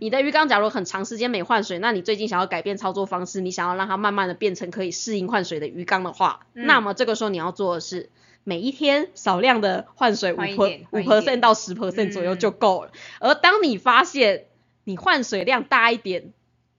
[0.00, 8.08] 你的鱼缸假如很长时间没换水，那你最近想要改变操作方式，你想要让它慢慢的变成可以适应换水的鱼缸的话，嗯那么这个时候你要做的是。
[8.44, 12.92] 每一天少量的换水五五 percent 到十 percent 左右嗯就够了。
[13.20, 14.46] 而当你发现
[14.84, 16.32] 你换水量大一点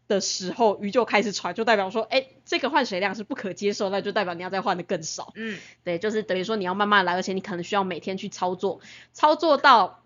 [0.08, 5.32] 的时候，鱼就开始喘，就代表说，哎，这个换水量是不可接受，那就代表你要再换的更少。
[5.36, 8.82] 嗯，对，就是等于说你要慢慢来，而且你可能需要每天去操作，
[9.14, 10.04] 操作到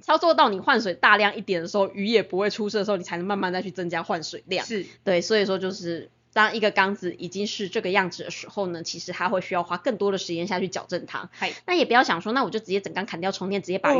[0.00, 4.66] 操作到你换水大量一点的时候，鱼也不会出事的时候，你才能慢慢再去增加换水量。
[4.66, 11.28] 是，对，所以说就是当一个缸子已经是这个样子的时候呢，其实它会需要花更多的时间下去矫正它。
[11.66, 13.98] 那也不要想说，那我就直接整缸砍掉充电，直接把鱼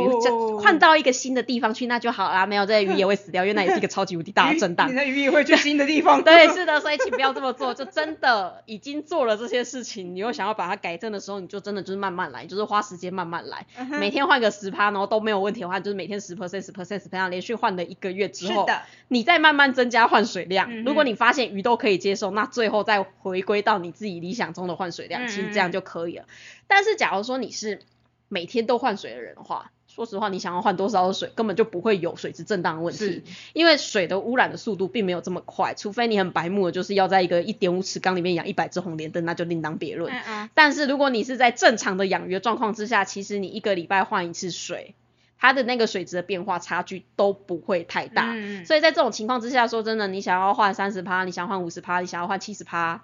[0.61, 2.45] 换到一个新的地方去，那就好啦。
[2.45, 4.95] 没有，这鱼也会死掉，因为那也是一个超级无敌大的震荡你。
[4.95, 6.23] 的鱼也会去新的地方。
[6.23, 7.73] 对， 是的，所以请不要这么做。
[7.73, 13.65] 就真的已经做了这些事情，你又想要把它改正的时候，你就真的就是慢慢来，就是花时间慢慢来。
[13.99, 20.83] 每天换个十趴，然后都没有问题的话，就是每天十 percent、十 percent、十 percent，连续换了一个月之后，是的，你再慢慢增加换水量。
[20.85, 26.25] 如果你发现鱼都可以接受，那最后再回归到你自己理想中的换水量，嗯其实这样就可以了。
[26.67, 27.81] 但是假如说你是
[28.27, 40.13] 每天都换水的人的话，说实话，你想要换多少的水，根本就不会有水质震荡的问题，因为水的污染的速度并没有这么快，除非你很白目的，就是要在一个一点五尺缸里面养一百只红莲灯，那就另当别论。
[40.53, 44.93] 但是如果你是在正常的养鱼的状况之下，其实你一个礼拜换一次水，
[45.39, 48.25] 它的那个水质的变化差距都不会太大。
[48.33, 53.03] 嗯嗯所以在这种情况之下，说真的，你想要换三十趴，你想要换五十趴，你想要换七十趴，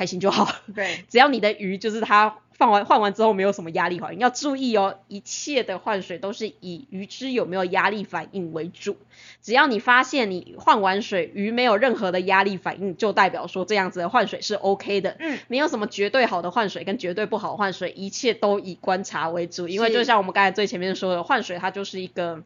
[0.00, 0.50] 开心就好。
[0.74, 8.96] 对， 只要你的鱼就是它放完换完之后没有什么压力反应，要注意哦，一切的换水都是以鱼只有没有压力反应为主。
[9.42, 15.16] 只要你发现你换完水鱼没有任何的压力反应，就代表说这样子的换水是 OK 的。
[15.18, 19.68] 嗯，没有什么绝对好的换水跟绝对不好换水，一切都以观察为主。
[19.68, 22.42] 因为就像我们刚才最前面说的，换水它就是一个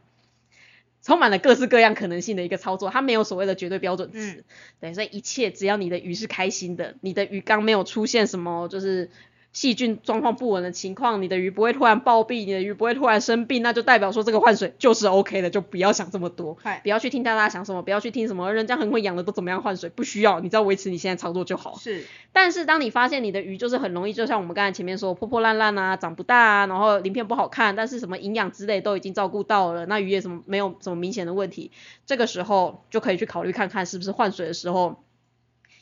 [1.04, 4.18] 充满了各式各样可能性的一个操作，它没有所谓的绝对标准值。
[4.38, 4.44] 嗯
[4.80, 9.10] 对，所以一切只要你的鱼是开心的，你的鱼缸没有出现什么就是
[9.54, 16.58] 细菌状况不稳的情况，你的鱼不会突然暴毙，你的鱼不会突然生病，那就代表说这个换水就是 OK 的，就不要想这么多。
[16.82, 21.78] 不要去听大家想什么，不要去听什么人家很会养的都怎么样换水，不需要，你只要维持你现在操作就好。
[21.78, 31.70] 是，但是当你发现你的鱼就是很容易，就像我们刚才前面说破破烂烂啊，长不大啊，然后鳞片不好看，但是什么营养之类都已经照顾到了，那鱼也什么没有什么明显的问题，
[32.04, 34.96] 这个时候就可以去考虑看看是不是换水的时候。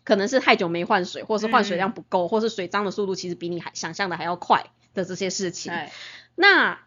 [0.05, 5.73] 可能是太久没换水，或是换水量不够，或是水脏的速度其实比你还想象的还要快的这些事情。
[5.73, 5.93] 哎，
[6.35, 6.81] 那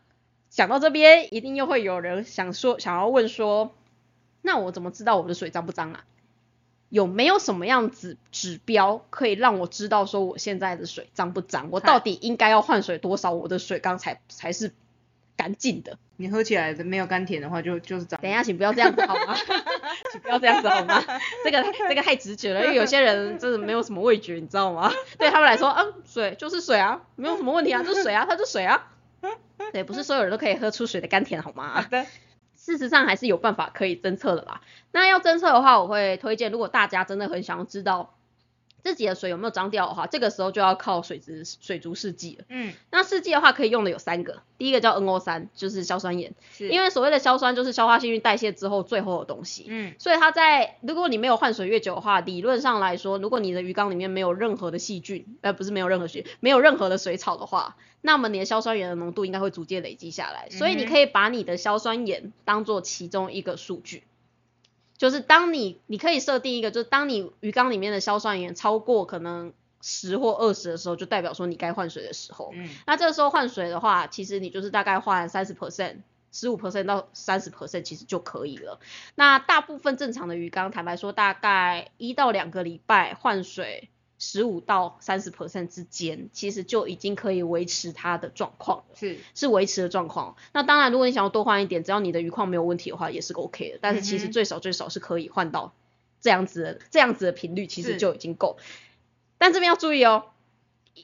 [0.50, 3.74] 讲到这边，一定又会有人想说，想要问说，
[4.42, 6.04] 那我怎么知道我的水脏不脏啊？
[6.90, 11.70] 有没有什么样子指标可以让我知道说我现在的水脏不脏？
[11.72, 13.32] 我到底应该要换水多少？
[13.32, 14.72] 我的水缸才才是
[15.36, 15.98] 干净的？
[16.18, 18.22] 你喝起来的没有甘甜的话就，就是脏。
[18.22, 19.36] 等一下，请不要这样子好吗？
[20.16, 21.04] 请不要这样子好吗？
[21.44, 24.92] 这个这个太直觉了，因为有些人真的没有什么味觉，你知道吗？
[25.20, 28.88] 对他们来说，嗯，水就是水啊，没有什么问题啊，就是水啊，它就是水啊。
[29.74, 31.82] 对，不是所有人都可以喝出水的甘甜，好吗？
[31.82, 32.06] 好的，
[32.56, 34.62] 事实上还是有办法可以侦测的啦。
[34.92, 38.15] 那要侦测的话，我会推荐，如果大家真的很想要知道
[38.86, 42.46] 自己的水有没有脏掉的话，这个时候就要靠水质水族试剂了。
[42.50, 49.66] 嗯，那试剂的话，可以用的有三个，第一个叫 NO 三，就是硝酸盐，是，因为所谓的硝酸就是消化细菌代谢之后最后的东西。
[49.68, 60.48] 嗯，所以它在如果你没有换水越久的话，理论上来说，如果你的鱼缸里面没有任何的细菌，呃，不是没有任何细菌，没有任何的水草的话，那么你的硝酸盐的浓度应该会逐渐累积下来。
[60.52, 64.04] 所以你可以把你的硝酸盐当做其中一个数据，
[64.98, 72.52] 就是当你你可以设定一个，就是当你鱼缸里面的硝酸盐超过可能十或二十的时候，就代表说你该换水的时候。
[72.56, 75.98] 嗯，那这个时候换水的话，其实你就是大概换三十 percent。
[76.32, 78.78] 十五 percent 到三十 percent 其实就可以了。
[79.16, 90.36] 那大部分正常的鱼缸，坦白说，大概一到两个礼拜换水十五到三十 percent 之间，其实就已经可以维持它的状况了，是，是维持的状况。
[90.54, 93.80] 那当然，如果你想要多换一点，只要你的余况没有问题的话，也是 OK 的。
[93.82, 95.74] 但是其实最少最少是可以换到
[96.22, 98.58] 这样子的这样子的频率，其实就已经够。
[99.38, 100.24] 但这边要注意哦，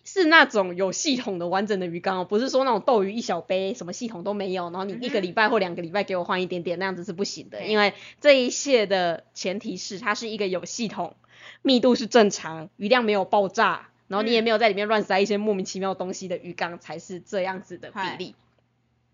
[0.03, 7.65] 是那种有系统的完整的鱼缸哦，不是说那种斗鱼一小杯，什么系统都没有，然后你一个礼拜或两个礼拜给我换一点点，那样子是不行的。
[7.65, 11.15] 因为这一切的前提是它是一个有系统，
[11.61, 18.35] 密度是正常，鱼量没有爆炸，然后你也没有在里面乱塞一些莫名其妙东西的鱼缸才是这样子的比例。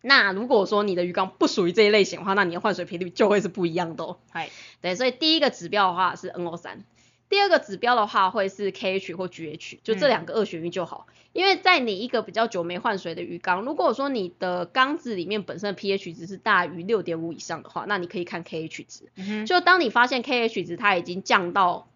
[0.01, 4.17] 那如果说你的鱼缸不属于这一类型的话，那你的换水频率就会是不一样的哦。
[4.29, 6.85] 嗨，对，所以第一个指标的话是 NO 三，
[7.29, 11.07] 第二个指标的话会是 KH 或 GH，就这两个二选一就好。
[11.33, 19.11] 因为在你一个比较久没换水的鱼缸，如果说你的缸子里面本身的 pH 值是大于六点五以上的话，那你可以看 KH 值。
[19.17, 21.89] 嗯就当你发现 KH 值它已经降到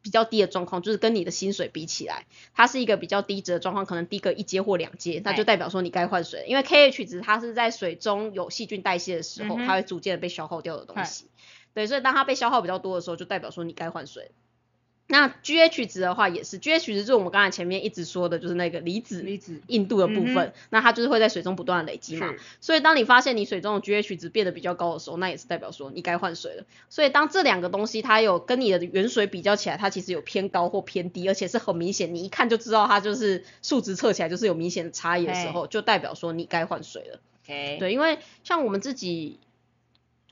[0.00, 6.46] 比较低的状况，就是跟你的薪水比起来，它是一个比较低值的状况，可能低个一阶或两阶，那就代表说你该换水了。
[6.46, 11.26] 因为 KH 值它是在水中有细菌代谢的时候，嗯它会逐渐的被消耗掉的东西。
[11.74, 14.30] 对，所以当它被消耗比较多的时候，就代表说你该换水了。
[15.12, 22.32] 那 GH 值的话也是，GH 值就是我们刚才前面一直说的，就是那个离子离子硬度的部分，嗯那它就是会在水中不断的累积嘛。
[22.62, 26.64] 所以当你发现你水中的 GH 值变得比较高的时候，那也是代表说你该换水了。
[26.88, 37.20] 所以当这两个东西它有跟你的原水比较起来，它其实有偏高或偏低，而且是很明显，你一看就知道它就是数值测起来就是有明显的差异的时候，就代表说你该换水了。
[37.78, 39.38] 对，因为像我们自己。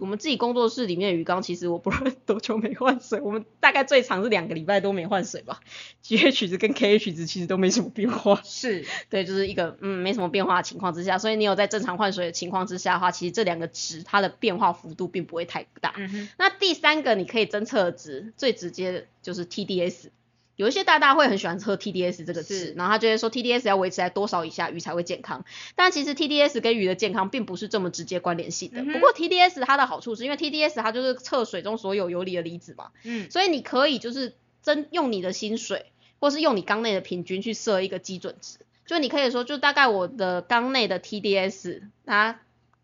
[0.00, 5.60] 我们自己工作室里面的鱼缸，其实我不知道 多久没换水，我们大概最长是两个礼拜都没换水吧。
[6.02, 8.40] GH 值跟 KH 值其实都没什么变化。
[8.44, 15.94] 是对，就是一个嗯没什么变化的情况之下，所以你有在正常换水的情况之下的话，其实这两个值它的变化幅度并不会太大。
[15.96, 20.08] 嗯哼，那第三个你可以侦测的值，最直接的就是 TDS。
[20.56, 25.44] 有一些大大会很喜欢测 TDS 这个字，然后他就会说 TDS 要维持在多少以下鱼才会健康。
[25.74, 28.82] 但其实 TDS 跟鱼的健康并不是这么直接关联性的。
[28.82, 35.86] 嗯不过 TDS 它的好处是因为 TDS 它就是测水中所有游离的离子嘛，嗯所以你可以就是真用你的薪水，
[36.18, 42.40] 或是用你缸内的平均去设一个基准值，就你可以说，就大概我的缸内的 TDS 它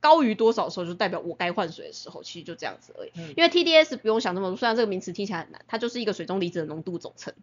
[0.06, 3.10] 高于多少的时候，就代表我该换水的时候，其实就这样子而已。
[3.16, 7.34] 嗯因为 TDS 不用想那么多，虽然这个名词听起来很难，它就是一个水中离子的浓度总称，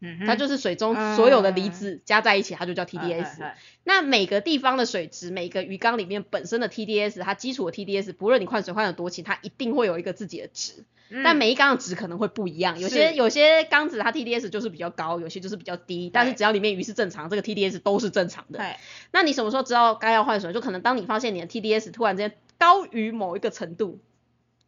[0.00, 3.52] 嗯，它就是水中所有的离子加在一起，它就叫 TDS。
[3.84, 10.84] 那每个地方的水质，每个鱼缸里面本身的 TDS，它基础的 TDS，不论你换水换的多勤，它一定会有一个自己的值。
[11.12, 18.60] 嗯但每一缸的值可能会不一样，有些有些缸子它 TDS 就是比较高，有些就是比较低，但是只要里面鱼是正常，这个 TDS 都是正常的。
[18.60, 18.78] 哎
[19.10, 20.52] 那你什么时候知道该要换水？
[20.52, 23.98] 就可能当你发现你的 TDS 突然之间高于某一个程度，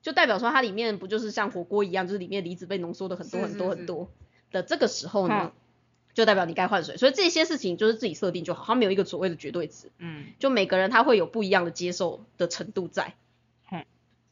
[0.03, 4.11] 就代表说它里面不就是像火锅一样，就是里面离子被浓缩的很多很是是是多很多
[4.53, 5.53] 的这个时候呢嗯，
[6.15, 6.97] 就代表你该换水。
[6.97, 13.15] 所以这些事情就是自己设定就好，它没有一个所谓的绝对值，嗯，就每个人他会有不一样的接受的程度在。
[13.71, 13.85] 嗯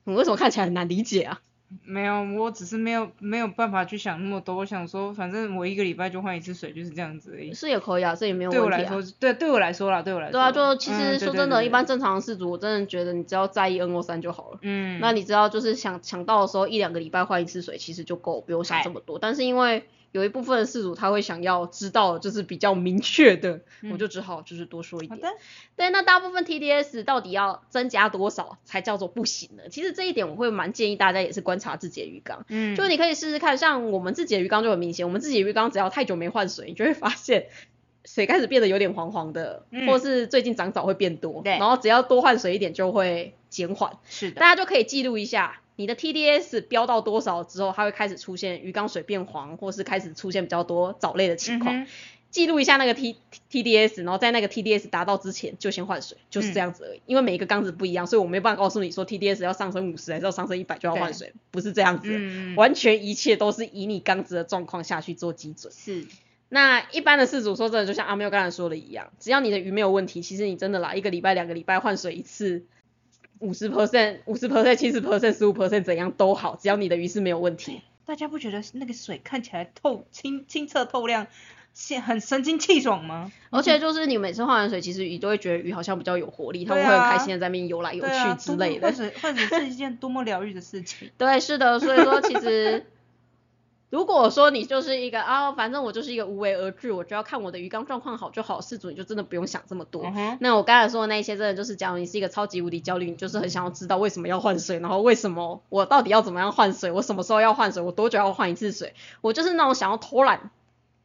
[0.04, 1.40] 你为什么看起来很难理解啊？
[1.84, 4.56] 没有，我只是没有没有办法去想那么多。
[4.56, 7.52] 我想说，反正我一个礼拜就换一次水，就是这样子而已。
[7.52, 8.90] 是也可以啊，这也没有对我问题啊。
[8.90, 10.32] 来说，对对我来说啦，对我来说。
[10.32, 14.58] 对啊，就其嗯实说真的，对一般正常的事主，我真的觉得你只要在意 NO 三就好了。
[14.62, 19.20] 嗯，那你知道，就是想想到的时候，一两个礼拜换一次水，其实就够，不用想这么多。
[19.20, 23.60] 但是因为有一部分的事主他会想要知道，就是比较明确的，
[23.92, 25.20] 我就只好就是多说一点。
[25.76, 29.64] 对，那大部分 TDS 到底要增加多少才叫做不行呢？
[29.70, 32.44] 其实这一点我会蛮建议大家也是观察自己的鱼缸。
[32.48, 37.46] 嗯，就你可以试试看，像我们自己的鱼缸就很明显，我们自己的鱼缸只要太久没换水，你就会发现
[38.04, 43.92] 水开始变得有点黄黄的，嗯或是最近长藻会变多，然后只要多换水一点就会减缓。
[44.08, 51.86] 是的，大家就可以记录一下你的 TDS 飙到多少之后，它会开始出现鱼缸水变黄，或是开始出现比较多藻类的情况。
[52.30, 53.16] 记录一下那个 T
[53.50, 57.00] TDS，然后在那个 TDS 达到之前就先换水，就是这样子而已。
[57.06, 62.54] 因为每一个缸子不一样，所以我没办法告诉你说 TDS 要上升五十还是要上升一百就要换水，不是这样子。
[62.56, 65.72] 完全一切都是以你缸子的状况下去做基准。
[65.72, 66.06] 是，
[66.50, 72.66] 那一般的饲主说真的，就像阿喵刚才说的一样，只要你的鱼没有问题，其实你真的啦，一个礼拜、两个礼拜换水一次，
[73.40, 77.82] 五十 percent、五十 percent、七十 percent、十五 percent 怎样都好，只要你的鱼是没有问题。
[78.06, 81.26] 大家不觉得那个水看起来透清清澈透亮，
[81.72, 83.30] 现很神清气爽吗？
[83.50, 88.94] 而且就是你每次换完水，其实鱼都会觉得鱼好像比较有活力，它们会很开心的在那边游来游去之类的换。
[88.96, 91.10] 水换水是一件多么疗愈的事情。
[91.16, 92.84] 对，是的，所以说其实，
[93.90, 100.04] 如果说你就是一个啊，反正我就是一个无为而治，我只要看我的鱼缸状况好就好，事主你就真的不用想这么多。
[100.38, 110.52] 那我刚才说的那一些，真的就是假如你是一个超级无敌焦虑，你就是很想要知道为什么要换水，然后为什么我到底要怎么样换水，我什么时候要换水，我多久要换一次水，我就是那种想要偷懒，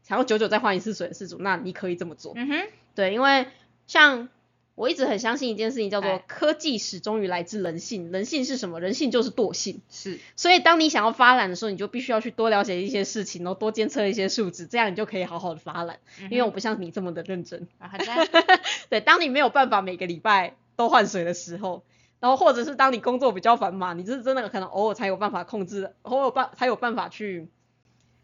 [0.04, 2.34] 想要久久再换一次水的事主，那你可以这么做。
[2.36, 3.48] 嗯哼，对，因为
[3.88, 4.30] 像
[4.76, 8.12] 我一直很相信一件事情，叫做哎科技始终于来自人性。
[8.12, 8.80] 人性是什么？
[8.82, 9.82] 人性就是惰性。
[9.90, 15.98] 是，所以当你想要发懒的时候，你就必须要去多了解一些事情，然后多监测一些数值，这样你就可以好好的发懒。
[16.30, 17.68] 因为我不像你这么的认真。
[17.80, 17.90] 啊
[18.90, 21.84] 对，当你没有办法每个礼拜都换水的时候，
[22.20, 27.48] 然后或者是当你工作比较繁忙，你是真的可能偶尔才有办法控制，偶尔办才有办法去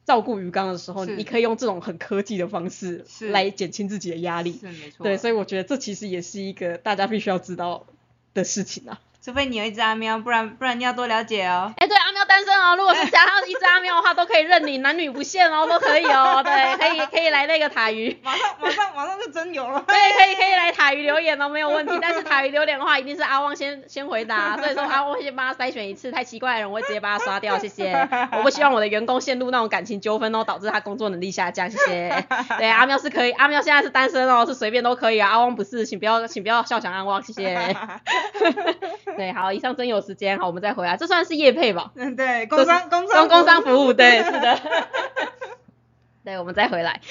[0.05, 4.57] 照顾鱼缸的时候，你可以用这种很科技的方式是来减轻自己的压力。
[4.59, 5.03] 是没错。
[5.03, 7.85] 对，所以我觉得这其实也是一个大家必须要知道
[8.33, 8.99] 的事情啊。
[9.23, 11.71] 除非你有一只阿喵，不然不然你要多了解哦。
[11.77, 19.84] 哎，对，阿喵单身哦，如果是加上一只阿喵的话，都可以认领，男女不限哦，都可以哦， 对，可以可以来那个塔鱼，马上马上马上就真有了。
[19.86, 21.99] 对，可以可以来塔鱼留言哦，没有问题。
[22.01, 27.91] 但是塔鱼留言的话，一定是阿旺先 先回答，所以说阿汪会先帮他筛选一次，太奇怪的人我会直接把他刷掉，谢谢。
[28.32, 32.25] 我不希望我的员工陷入那种感情纠纷哦，导致他工作能力下降，谢谢。
[32.57, 35.32] 对，阿喵是可以，阿喵现在是单身哦，是随便都可以啊。
[35.32, 37.75] 阿旺不是，请不要请不要笑想阿旺，谢谢。
[39.17, 41.91] 对，好，以上真有时间，好，我们再回来，这算是业配吧？
[41.95, 44.59] 嗯，对，工商工工商工商服务，对，是的。
[46.24, 47.01] 对，我们再回来。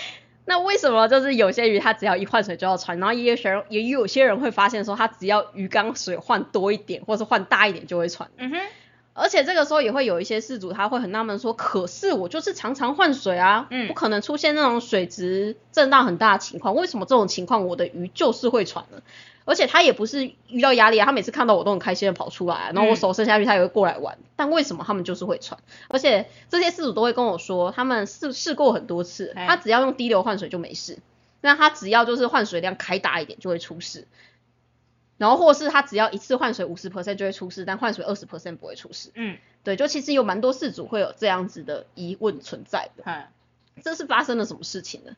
[0.45, 8.31] 那为什么就是有些鱼它只要一换水就要穿，然后也有些人也有些人会发现说，它只要鱼缸水换多一点，或是换大一点就会穿。
[8.37, 8.59] 嗯哼，
[9.13, 19.03] 而且这个时候也会有一些事主他会很纳闷说，可是我就是常常换水啊，嗯不可能出现那种水质震荡很大的情况，为什么这种情况我的鱼就是会喘呢？
[19.51, 25.59] 而且他也不是遇到压力啊，他每次看到我都很开心的跑出来啊，然后我手伸下去他也会过来玩，但为什么他们就是会喘？
[25.89, 31.01] 而且这些事主都会跟我说，他们试试过很多次，哎他只要用低流换水就没事，
[31.41, 34.07] 那他只要就是换水量开大一点就会出事。
[35.19, 39.11] 然后或是他只要一次换水五十 percent 就会出事，但换水二十 percent 不会出事。
[39.15, 43.03] 嗯，对，就其实有蛮多事主会有这样子的疑问存在的。
[43.05, 43.31] 嗨，
[43.83, 45.13] 这是发生了什么事情呢？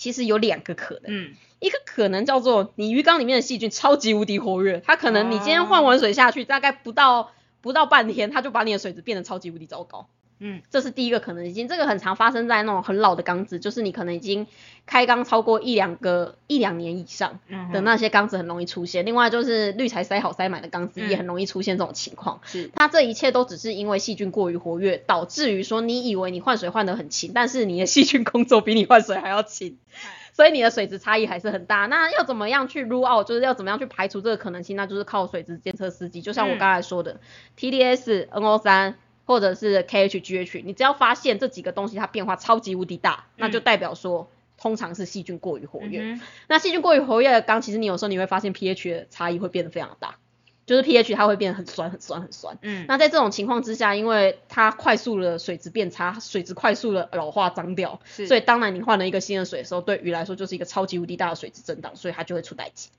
[0.00, 10.08] 其实有两个可能，嗯一个可能叫做你鱼缸里面的细菌超级无敌活跃，它可能你今天换完水下去，大概不到不到半天，它就把你的水质变得超级无敌糟糕。
[10.40, 14.46] 嗯这是第一个可能性，这个很常发生在那种很老的缸子，就是你可能已经
[14.86, 19.04] 开缸超过一两个一两年以上嗯的那些缸子很容易出现。
[19.04, 22.40] 另外就是滤材塞好塞满的缸子嗯也很容易出现这种情况。
[22.44, 29.78] 是，它这一切都只是因为细菌过于活跃，导致于说你以为你换水换得很勤，但是你的细菌工作比你换水还要勤，
[30.32, 31.84] 所以你的水质差异还是很大。
[31.86, 34.74] 那要怎么样去 rule out，就是要怎么样去排除这个可能性？
[34.76, 37.20] 那就是靠水质监测司机，就像我嗯刚才说的、
[37.58, 38.94] TDS、NO 3
[39.30, 44.28] 或者是 KH、GH，你只要发现这几个东西它变化超级无敌大，那就代表说。
[44.62, 50.18] 通常是细菌过于活跃，嗯那细菌过于活跃的缸，其实你有时候你会发现 pH 的差异会变得非常大，
[50.66, 52.58] 就是 pH 它会变得很酸、很酸、很酸。
[52.60, 62.90] 嗯那在这种情况之下，因为它快速的水质变差，水质快速的老化脏掉，所以当然你换了一个新的水的时候，对鱼来说就是一个超级无敌大的水质震荡，所以它就会出代机。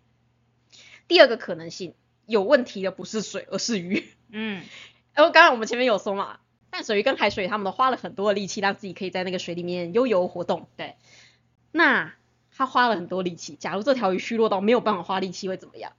[1.08, 1.94] 第二个可能性，
[2.26, 4.08] 有问题的不是水，而是鱼。
[4.32, 4.64] 嗯
[5.14, 6.40] 然后刚刚我们前面有说嘛，
[6.70, 10.68] 淡水鱼跟海水鱼他们都花了很多的力气，让自己可以在那个水里面悠游活动。
[10.78, 10.96] 对，
[11.72, 12.14] 那
[12.56, 15.94] 他花了很多力气，假如这条鱼虚弱到没有办法花力气，会怎么样？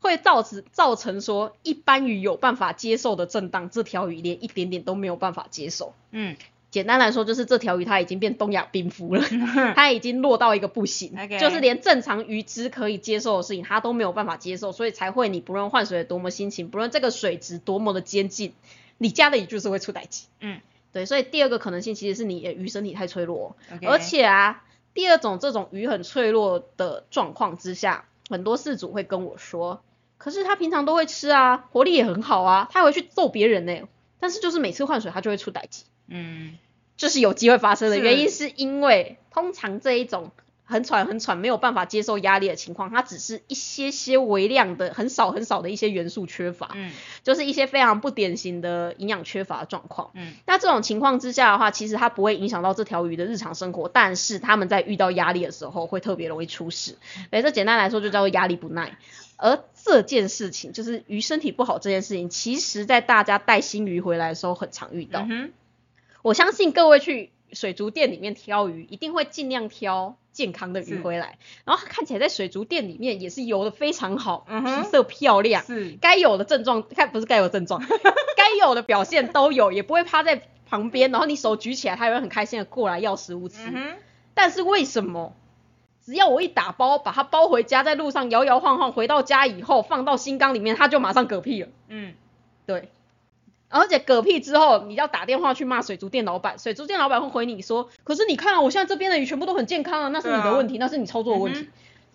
[0.00, 5.94] 会造成造成说一般鱼有办法接受的震荡，这条鱼连一点点都没有办法接受。
[6.10, 6.36] 嗯
[6.72, 9.22] 简单来说，就是这条鱼它已经变东亚病夫了，
[9.76, 18.54] 它已经落到一个不行就是连正常鱼只可以接受的事情，它都没有办法接受，所以才会你不论换水多么辛勤，不论这个水质多么的坚劲，
[18.98, 20.26] 你家的鱼就是会出歹气。
[20.40, 20.60] 嗯。
[20.92, 23.56] 对，所以第二个可能性其实是你的鱼身体太脆弱。
[23.86, 24.62] 而且啊，
[24.92, 29.82] 第二种这种鱼很脆弱的状况之下，很多饲主会跟我说，
[30.18, 33.88] 可是他平常都会吃啊，活力也很好啊，他还会去揍别人呢、
[34.20, 35.84] 但是就是每次换水他就会出歹气。
[36.12, 36.58] 嗯
[36.96, 40.30] 这是有机会发生的，原因是因为通常这一种
[40.64, 46.92] 很喘很喘没有办法接受压力的情况，它只是一些些微量的很少很少的一些元素缺乏，嗯
[47.24, 50.12] 就是一些非常不典型的营养缺乏的状况。
[50.14, 56.96] 嗯那这种情况之下的话，其实它不会影响到这条鱼的日常生活，但是它们在遇到压力的时候会特别容易出事。
[57.30, 58.96] 对，这简单来说就叫做压力不耐。
[59.38, 65.20] 而这件事情就是鱼身体不好这件事情，其实在大家带新鱼回来的时候很常遇到。
[65.22, 65.52] 嗯哼
[66.22, 77.82] 我相信各位去水族店里面挑鱼，一定会尽量挑健康的鱼回来，然后它看起来在水族店里面也是游的非常好，嗯哼皮色漂亮，是该有的症状，看不是该有的症状，
[78.36, 83.58] 该有的表现都有，也不会趴在旁边，然后你手举起来，它也会很开心的过来要食物吃。
[83.72, 83.96] 嗯
[84.34, 85.36] 但是为什么？
[86.04, 91.68] 只要我一打包，把它包回家，在路上摇摇晃晃，回到家以后放到新缸里面，它就马上嗝屁了。
[91.88, 92.14] 嗯
[92.64, 92.88] 对，
[93.72, 101.60] 而且嗝屁之后，你要打电话去骂水族店老板，水族店老板会回你说：“可是你看啊，我现在这边的鱼全部都很健康啊，那是你的问题，那是你操作的问题。
[101.60, 101.68] 嗯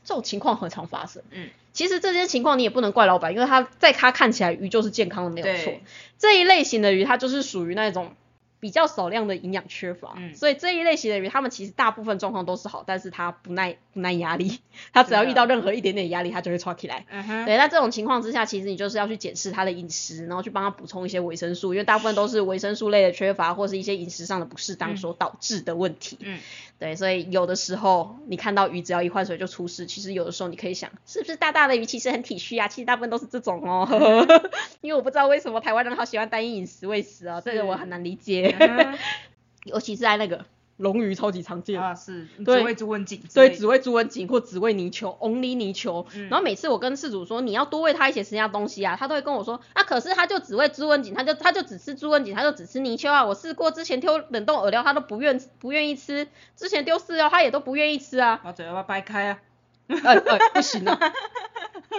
[0.08, 1.22] 这种情况很常发生。
[1.32, 5.74] 嗯，其实这些情况你也不能怪老板，因为他在他看起来鱼就是健康的，没有错。
[6.18, 8.14] 这一类型的鱼，它就是属于那种
[8.60, 10.36] 比较少量的营养缺乏，嗯。
[10.36, 14.60] 所以这一类型的鱼，它们其实大部分状况都是好，但是它不耐不耐压力，
[14.94, 17.06] 它只要遇到任何一点点压力，它就会窜起来。
[17.46, 24.98] 对，那这种情况之下，其实你就是要去检视它的饮食，然后去帮它补充一些维生素，因为大部分都是维生素类的缺乏或是一些饮食上的不适当嗯。
[24.98, 26.18] 所导致的问题。
[26.22, 26.40] 嗯
[26.80, 32.68] 对，所以有的时候你看到鱼只要一换水就出事，其实有的时候你可以想，是不是大大的鱼其实很体恤啊？
[32.68, 33.88] 其实大部分都是这种哦，
[34.82, 38.98] 因为我不知道为什么台湾人好喜欢单一饮食喂食啊，这个我很难理解，嗯
[39.66, 40.46] 尤其是在那个
[40.78, 41.82] 龙鱼超级常见。
[41.82, 46.06] 啊是，对只会猪瘟景，对，只喂猪瘟锦或只喂泥鳅，only 泥鳅。
[46.16, 53.26] 嗯然后每次我跟事主说你要多喂它一些其他东西啊，他都会跟我说啊，可是他就只喂猪瘟锦，他就他就只吃猪瘟锦，他就只吃泥鳅啊。
[53.26, 58.40] 我试过之前丢冷冻饵料，他都不愿不愿意吃，之前丢饲料他也都不愿意吃啊。
[58.44, 59.40] 把嘴巴掰开啊，
[59.88, 61.00] 呃呃，不行啊。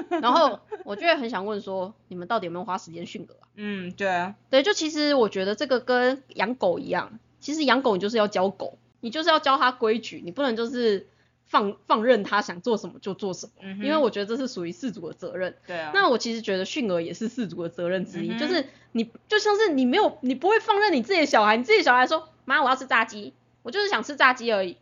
[0.22, 3.48] 然后我就会很想问说，你们到底有没有花时间训狗啊？
[3.56, 11.08] 嗯对啊，对，就其实我觉得这个跟养狗一样，其实养狗你就是要教狗，你就是要教它规矩，你不能就是
[11.46, 15.56] 放放任它想做什么就做什么，嗯因为我觉得这是属于饲主的责任。
[15.66, 23.32] 对啊，那我其实觉得训儿也是饲主的责任之一，嗯就是你就像是你没有你不会放任你自己的小孩，你自己的小孩说妈我要吃炸鸡，
[23.62, 24.76] 我就是想吃炸鸡而已。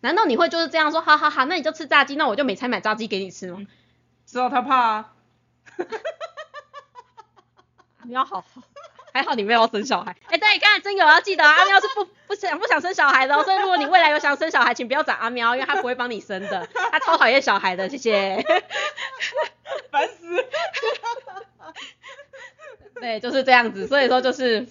[0.00, 1.00] 难道你会就是这样说？
[1.00, 3.66] 哈哈哈，那你就吃炸鸡，那我就每餐买炸鸡给你吃吗？
[4.26, 5.12] 知道他怕啊，
[8.04, 8.62] 你要好好，
[9.12, 10.16] 还好你没有要生小孩。
[10.26, 18.44] 哎、对，刚才真有要记得啊，阿喵是不不想不想生小孩的、哦，所以如果你未来有想生小孩，请不要找阿喵，因为他不会帮你生的，他超讨厌小孩的，谢谢。
[19.90, 20.46] 烦死，
[23.00, 24.66] 对，就是这样子，所以说就是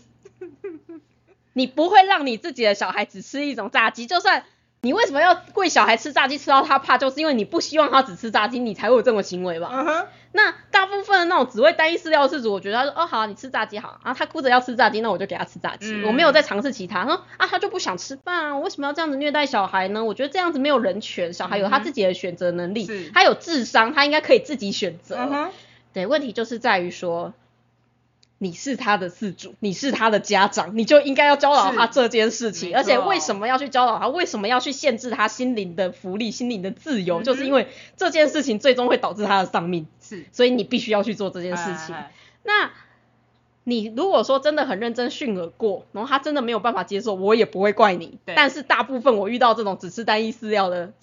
[1.53, 4.43] 你不会让你自己的小孩只吃一种炸鸡，就算。
[4.87, 6.97] 你为什么要喂小孩吃炸鸡吃到他怕？
[6.97, 9.69] 就是因为你不希望他只吃炸鸡，你才会有这种行为吧？
[9.73, 17.03] 嗯哼，那大部分的那种只会单一饲料的饲主，我觉得他说哦好啊、你吃炸鸡好啊，他哭着要吃炸鸡，那我就给他吃炸鸡，嗯我没有再尝试其他。
[17.03, 20.05] 他说啊他就不想吃饭啊，我为什么要这样子虐待小孩呢？
[20.05, 25.17] 我觉得这样子没有人权，小孩有他自己的选择能力，是他有智商，他应该可以自己选择。
[25.91, 27.33] 对，问题就是在于说。
[28.39, 32.75] 你是他的饲主，你是他的家长，你就应该要教导他这件事情。
[32.75, 34.07] 而且为什么要去教导他？
[34.07, 37.21] 为什么要去限制他心灵的福利、心灵的自由？
[37.21, 39.87] 嗯就是因为这件事情最终会导致他的丧命。
[40.01, 41.95] 是所以你必须要去做这件事情。
[41.95, 42.11] 哎哎哎
[42.43, 42.71] 那
[43.63, 48.17] 你如果说真的很认真训饵过，然后他真的没有办法接受，我也不会怪你。
[48.25, 50.93] 对但是大部分我遇到这种只吃单一饲料的，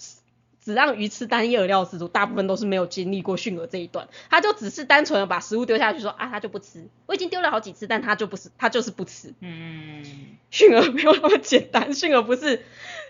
[0.65, 6.89] 只让鱼吃单一饵料的饲主，大部分都是没有经历过训饵这一段，他就只是单纯的把食物丢下去说啊，他就不吃。
[7.07, 9.35] 我已经丢了好几次，但他就不是，他就是不吃。
[9.41, 10.05] 嗯，
[10.51, 12.65] 训饵没有那么简单，训饵不是，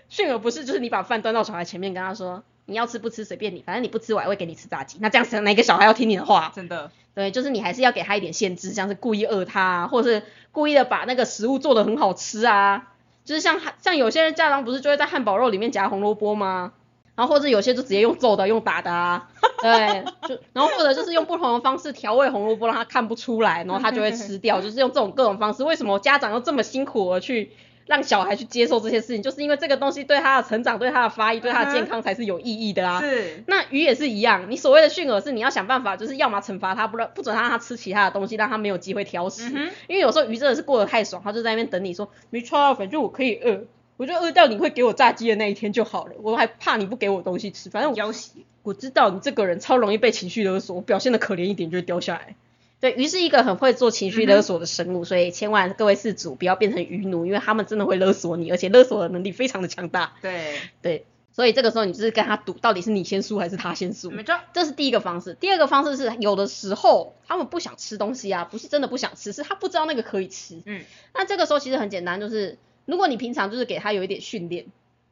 [0.09, 2.43] 训饵不是就是你把饭端到小孩前面跟他说。
[2.67, 4.97] 你要吃不吃随便你，反正你不吃我还会给你吃炸鸡。
[4.99, 6.51] 那这样子哪个小孩要听你的话？
[6.55, 12.91] 真的，对，就是你还是要给他一点限制，像是故意饿他、啊，或者是故意的把那个食物做的很好吃啊。
[13.23, 16.73] 就是像像有些人家长不是就会在汉堡肉里面夹红萝卜吗？
[17.15, 19.29] 然后或者有些就直接用揍的，用打的啊。
[19.61, 24.61] 对，就然后或者就是用不同的方式调味红萝卜，让他看不出来，然后他就会吃掉。
[24.61, 27.51] 就是用这种各种方式，为什么家长要这么辛苦而去
[27.87, 29.23] 让小孩去接受这些事情？
[29.23, 32.99] 就是因为这个东西对他的成长、对他的发育、对他的健康才是有意义的啊。
[32.99, 39.49] 是，那鱼也是一样，你所谓的训饵是你要想办法，就是要么惩罚他，不让不准让他吃其他的东西，让他没有机会挑食。
[39.55, 43.65] 嗯因为有时候鱼真的是过得太爽，他就在那边等你说，没错啊，反正我可以饿，
[43.97, 48.31] 我就饿到你会给我炸鸡的那一天就好了，我还怕你不给我东西吃，反正我要挟，
[48.63, 52.35] 我知道你这个人超容易被情绪勒索，我表现的可怜一点就会掉下来。
[52.81, 60.13] 对鱼是一个很会做情绪勒索的生物，所以千万各位饲主不要变成鱼奴，因为他们真的会勒索你，而且勒索的能力非常的强大。
[60.21, 64.11] 对， 对，所以这个时候你就是跟他赌，到底是你先输还是他先输。
[64.11, 65.33] 没错，这是第一个方式。
[65.35, 70.61] 第二个方式是，有的时候他们不想吃东西啊，不是真的不想吃，是他不知道那个可以吃。
[70.65, 70.83] 嗯，
[71.13, 74.65] 那这个时候其实很简单，就是如果你平常就是给他有一点训练，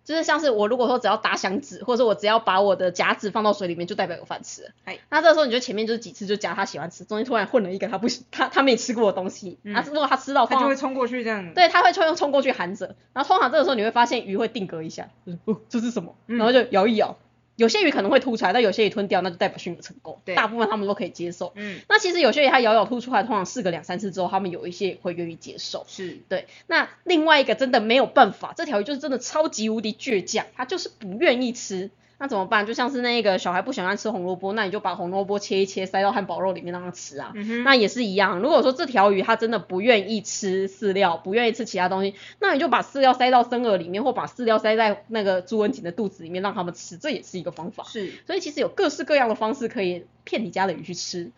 [0.04, 4.70] 就是像是我如果说只要打响指，或者说我只要把我的夹子放到水里面，就代表有饭吃了。
[5.10, 9.74] 那这个时候你就前面就是几次就夹他喜欢吃，中间突然混了一个他不喜他他没吃过的东西，嗯。
[9.74, 16.38] 那、如果他吃到，他就会冲过去这样，，对，他会冲冲过去含着，然后通常这个时候你会发现鱼会定格一下，就是哦这是什么，嗯。
[16.38, 17.18] 然后就摇一摇。
[17.56, 20.20] 有些鱼可能会吐出来，但有些鱼吞掉，那就代表驯服成功。
[20.26, 21.54] 对大部分他们都可以接受。
[21.56, 25.86] 嗯，那其实有些鱼它咬咬吐出来，通常试个两三次之后，他们有一些也会愿意接受。
[25.88, 31.92] 是，对，那另外一个真的没有办法，这条鱼就是真的超级无敌倔强，它就是不愿意吃。
[32.24, 32.66] 那怎么办？
[32.66, 37.34] 就像是那个小孩不喜欢吃红萝卜，那你就把红萝卜切一切，塞到汉堡肉里面让他吃啊。
[37.36, 47.84] 嗯，那也是一样，如果说这条鱼它真的不愿意吃饲料，不愿意吃其他东西，那你就把饲料塞到生饵里面，或把饲料塞在那个朱文锦的肚子里面让他们吃，这也是一个方法。
[47.84, 51.34] 是，所以其实有各式各样的方式可以骗你家的鱼去吃。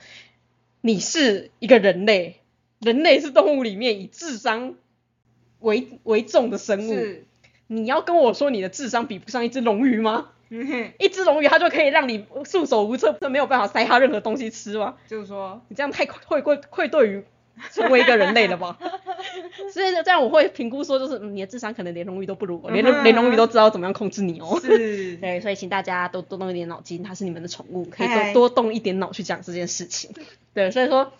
[0.81, 2.41] 你是一个人类，
[2.79, 4.75] 人类是动物里面以智商
[5.61, 6.93] 为为重的生物。
[6.93, 7.25] 是，
[7.65, 10.29] 你要跟我说你的智商比不上一只龙鱼吗？
[10.99, 14.95] 一只龙鱼它就可以让你束手无策，没有办法塞它任何东西吃吗？
[15.07, 17.23] 就是说，你这样太愧愧愧对于
[17.71, 18.77] 成为一个人类了吧？
[19.73, 24.59] 所以这样我会评估说，就是、嗯、你的智商可能连龙鱼都不如我，连连龙鱼都知道怎么样控制你哦。
[24.61, 30.11] 是， 对，所以请大家多多动一点脑筋，它是你们的宠物，可以多多动一点脑去讲这件事情。
[30.53, 31.13] 对，所以说，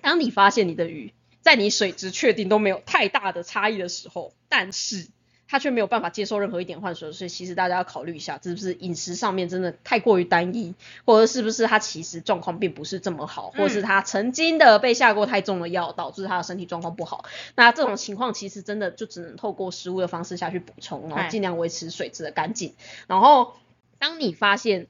[0.00, 5.08] 当你发现你的鱼在你水质确定都没有太大的差异的时候，但是
[5.50, 17.24] 它却没有办法接受任何一点换水，所以其实大家要考虑一下，是不是饮食上面真的太过于单一，或者是不是他其实状况并不是这么好，或者是他曾经的被下过太重的药，导致他的身体状况不好。
[17.56, 22.74] 那这种情况其实真的就只能透过食物的方式下去补充，然后尽量维持水质的干净。
[23.08, 23.54] 然后
[23.98, 24.86] 当你发现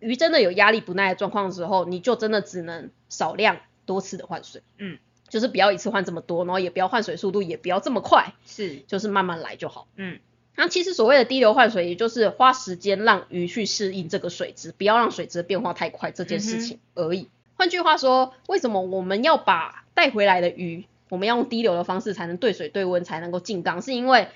[0.00, 4.62] 鱼真的有压力不耐的状况的时候，你就真的只能少量多次的换水。
[4.78, 4.98] 嗯，
[5.28, 9.88] 就是不要一次换这么多，然后也不要换水速度也不要这么快，是，就是慢慢来就好。
[9.96, 10.20] 嗯，
[10.54, 17.28] 那其实所谓的低流换水，也就是花时间让鱼去适应这个水质，不要让水质变化太快这件事情而已。
[17.56, 23.82] 换句话说，为什么我们要把带回来的鱼，我们要用低流的方式才能对水对温才能够进缸？
[23.82, 24.28] 是因为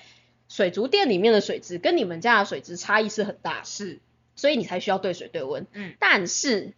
[0.49, 3.99] 水族店里面的水质跟你们家的水质差异是很大的，是，
[4.35, 5.67] 所以你才需要对水对温。
[5.71, 6.73] 嗯，但是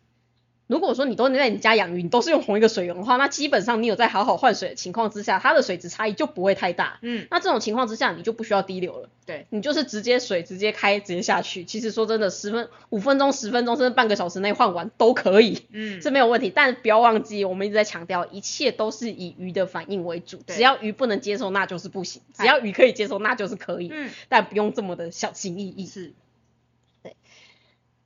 [0.73, 6.97] 如果说你都在你家养鱼，你都是用同一个水源的话，那基本上你有在好好换水的情况之下，它的水质差异就不会太大。
[7.03, 9.07] 嗯，那这种情况之下，你就不需要滴流了。
[9.27, 11.63] 对，你就是直接水直接开，直接下去。
[11.63, 16.51] 其实说真的，十分五分钟、十分钟甚至半个小时内换完都可以，嗯，是没有问题。
[16.53, 20.37] 但不要忘记，我们一直在强调，一切都是以鱼的反应为主。
[20.37, 23.89] 对只要鱼不能接受，那就是不行；只要鱼可以接受，那就是可以。
[23.93, 25.85] 嗯，但不用这么的小心翼翼。
[25.85, 26.13] 是，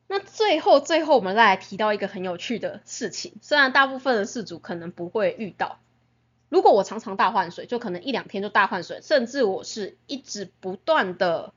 [0.07, 5.79] 那最后最后我们再来提到一个很有趣的事情，虽然大部分的饲主可能不会遇到，
[6.49, 11.53] 如果我常常大换水，就可能一两天就大换水，甚至我是一直不断的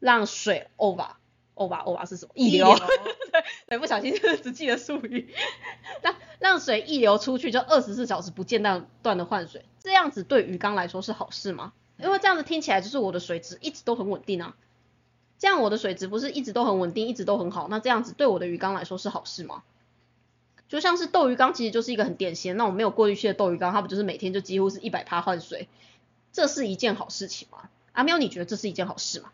[0.00, 1.12] 让水 over
[1.54, 2.32] over over 是什么？
[2.34, 2.74] 溢流，
[3.66, 5.34] 对，不小心就 是只记得术语，
[6.02, 11.72] 让让水溢流出去，就二十四小时不间断断的换水，这样子对鱼缸来说是好事吗？
[11.98, 14.54] 因为这样子听起来就是我的水质一直都很稳定啊。
[15.38, 19.62] 这样我的水质不是一直都很稳定，一直都很好，那这样子对我的鱼缸来说是好事吗？
[20.68, 25.68] 就像是斗鱼缸其实就是一个很典型的那种没有过滤器的斗鱼缸，它不就是每天就几乎是一百趴换水，
[26.32, 27.70] 这是一件好事情吗？
[27.92, 29.30] 阿喵，你觉得这是一件好事吗？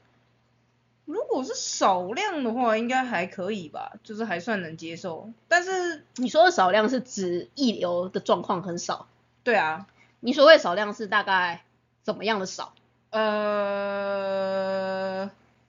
[1.06, 5.30] 如果是少量的话，应该还可以吧，就是还算能接受。
[5.48, 9.06] 但是，你说的少量是指溢流的状况很少，
[9.42, 9.86] 对啊，
[10.20, 11.62] 你所谓少量是大概
[12.02, 12.72] 怎么样的少？
[13.10, 14.10] 呃，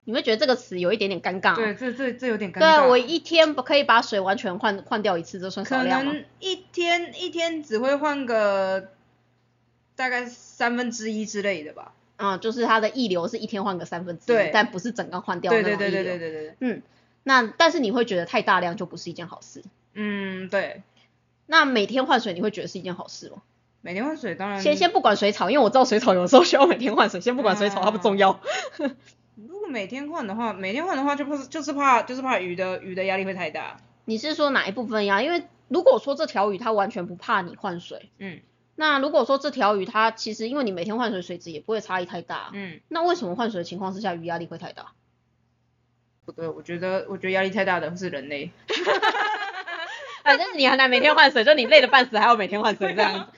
[0.06, 1.56] 你会觉得这个词有一点点尴尬吗？
[1.56, 6.12] 对，这这这有点尴尬对啊，我一天不可以把水完全换换掉一次，这算少可量吗？
[6.12, 8.92] 能一天一天只会换个
[9.96, 11.92] 大概三分之一之类的吧。
[12.18, 16.02] 嗯，就是它的溢流是一天换个三分之一，但不是整个换掉对对那种溢流。
[16.04, 16.82] 对对对对对，嗯，
[17.24, 19.62] 那但是你会觉得太大量就不是一件好事。
[19.94, 20.82] 嗯，对，
[21.46, 23.42] 那每天换水你会觉得是一件好事吗？
[23.82, 24.60] 每天换水当然。
[24.60, 28.40] 先先不管水草，因为我知道水草有时候需要每天换水，先不管水草它不重要。
[29.36, 33.76] 如果每天换的话，每天换的话就怕就是怕就是怕鱼的鱼的压力会太大。
[34.06, 35.20] 你是说哪一部分呀？
[35.20, 38.40] 因为如果说这条鱼它完全不怕你换水，嗯
[38.76, 44.92] 那如果说这条鱼它其实因为你每天换水水质也不会差异太大，嗯，那为什么换水的情况之下鱼压力会太大？
[46.24, 48.50] 不对，我觉得我觉得压力太大的是人类。
[50.24, 53.35] 反正你很难每天换水，就你累得半死还要每天换水这样子。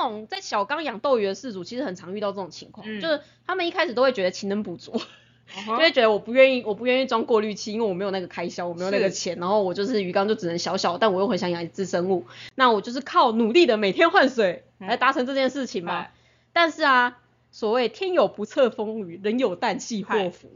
[0.00, 4.94] 种在小缸养斗鱼的饲主，其实很常遇到这种情况，嗯就是他们一开始都会觉得勤能补拙，
[5.56, 16.02] 嗯就会觉得我不愿意，我不愿意装过滤器，因为我没有那个开销，我没有那个钱，然后我就是鱼缸就只能小小，但我又很想养一只生物，那我就是靠努力的每天换水嗯来达成这件事情嘛。
[16.02, 16.12] 嗨
[16.52, 17.18] 但是啊，
[17.52, 20.50] 所谓天有不测风雨，人有旦夕祸福。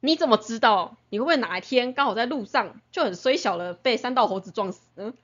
[0.00, 5.14] 你怎么知道你会不会哪一天刚好在路上就很衰小了被三道猴子撞死呢？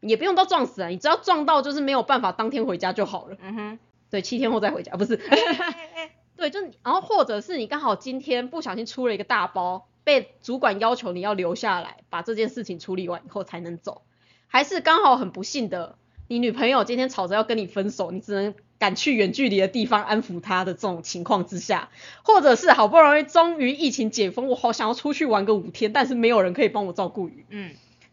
[0.00, 3.36] 也不用到撞死啊，你只要撞到就是没有办法当天回家就好了。
[3.42, 3.78] 嗯哼，
[4.10, 5.20] 对，七天后再回家，不是？
[6.36, 14.02] 对，就然后或者是你刚好今天不小心出了一个大包，被主管要求你要留下来，把这件事情处理完以后才能走，
[14.46, 15.96] 还是刚好很不幸的，
[16.28, 21.90] 你女朋友今天吵着要跟你分手，你只能赶去远距离的地方安抚她的这种情况之下，
[22.22, 27.72] 或者是好不容易终于疫情解封，我好想要出去玩个五天，但是没有人可以帮我照顾鱼，嗯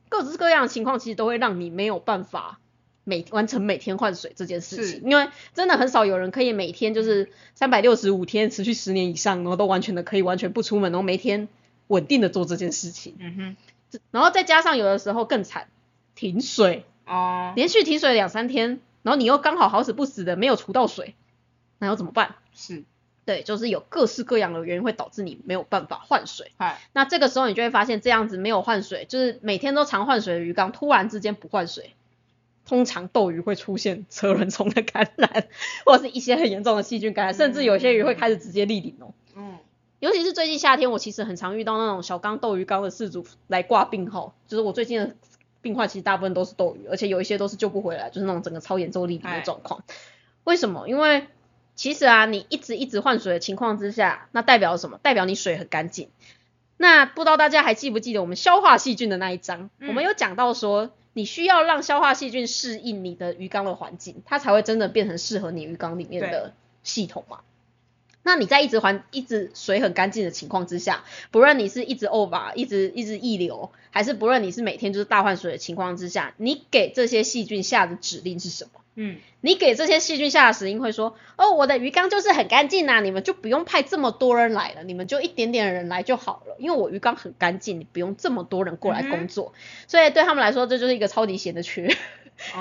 [0.09, 2.59] 各式各样的情况其实都会让你没有办法
[3.03, 11.47] 每完成每天换水这件事情，因为真的很少有人可以每天就是三百六十五天持续十年以上，然后都完全的可以完全不出门，然后每天
[11.87, 13.35] 稳定的做这件事情，嗯
[13.91, 15.69] 哼，然后再加上有的时候更惨，
[16.15, 21.15] 停水，哦，连续停水两三天，然后你又刚好好死不死的没有除到水，
[21.79, 22.35] 那要怎么办？
[22.53, 22.83] 是，
[23.27, 26.53] 对，就是有各式各样的原因会导致你没有办法换水。
[26.57, 31.93] 嗨，那这个时候你就会发现，这样子没有换水，就是每天都常换水的鱼缸，突然之间不换水，
[32.65, 35.49] 通常斗鱼会出现车轮虫的感染，
[35.85, 39.11] 或者是一些很严重的细菌感染，甚至有些鱼会开始直接立顶哦。
[39.35, 39.57] 嗯，
[39.99, 45.15] 尤其是最近夏天，我其实很常遇到那种小缸斗鱼缸的饲主来挂病号，就是我最近的
[45.61, 49.83] 病患其实大部分都是斗鱼，而且有一些都是救不回来，就是那种整个超严重立顶的状况。
[50.45, 50.87] 为什么？
[50.87, 51.27] 因为
[51.77, 54.99] 其实啊，你一直一直换水的情况之下，那代表什么？
[55.01, 56.09] 代表你水很干净。
[56.75, 59.69] 那不知道大家还记不记得我们消化细菌的那一章？
[59.79, 66.53] 我们有讲到说，你需要让消化细菌适应你的鱼缸的环境，它才会真的变成适合你鱼缸里面的
[66.83, 67.39] 系统嘛。
[68.23, 78.81] 那你在一直环一直水很干净的情况之下，不论你是一直 over 一直一直溢流，还是不论你是每天就是大换水的情况之下，你给这些细菌下的指令是什么？
[78.99, 89.53] 嗯，你给这些细菌下的指令会说，哦，我的鱼缸就是很干净呐，你们就不用派这么多人来了，你们就一点点人来就好了，因为我鱼缸很干净，你不用这么多人过来工作，
[89.87, 91.95] 所以对他们来说这就是一个超级闲的缺，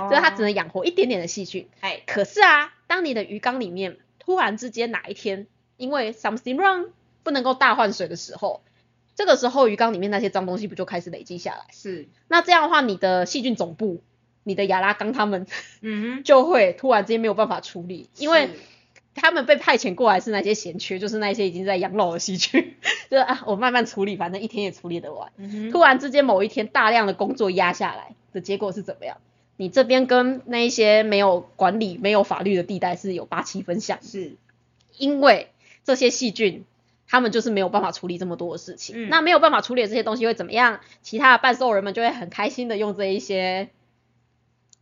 [0.09, 1.69] 所以它只能养活一点点的细菌。
[1.81, 5.47] 哎，可是啊，当你的鱼缸里面突然之间哪一天
[5.79, 6.91] 因为 something wrong
[7.23, 8.63] 不能够大换水的时候，
[9.15, 11.65] 这个时候鱼缸里面那些脏东西不就开始累积下来？
[11.73, 14.03] 是，那这样的话，你的细菌总部。
[14.47, 15.45] 你的亚拉冈他们，
[15.81, 18.53] 嗯哼，就会突然之间没有办法处理，因为是
[19.17, 22.75] 他们被派遣过来是那些闲缺，就是那些已经在养老的细菌，
[23.11, 25.33] 就是啊，我慢慢处理，反正一天也处理得完。
[25.37, 29.17] 嗯，突然之间某一天大量的工作压下来的结果是怎么样？
[29.57, 34.37] 你这边跟那一些没有管理、没有法律的地带是有八七分像，是，
[34.97, 35.49] 因为
[35.85, 36.65] 这些细菌。
[37.09, 40.81] 他们就是没有办法处理这么多的事情，嗯那没有办法处理这些东西会怎么样？
[41.03, 43.69] 其他的半兽人们就会很开心的用这一些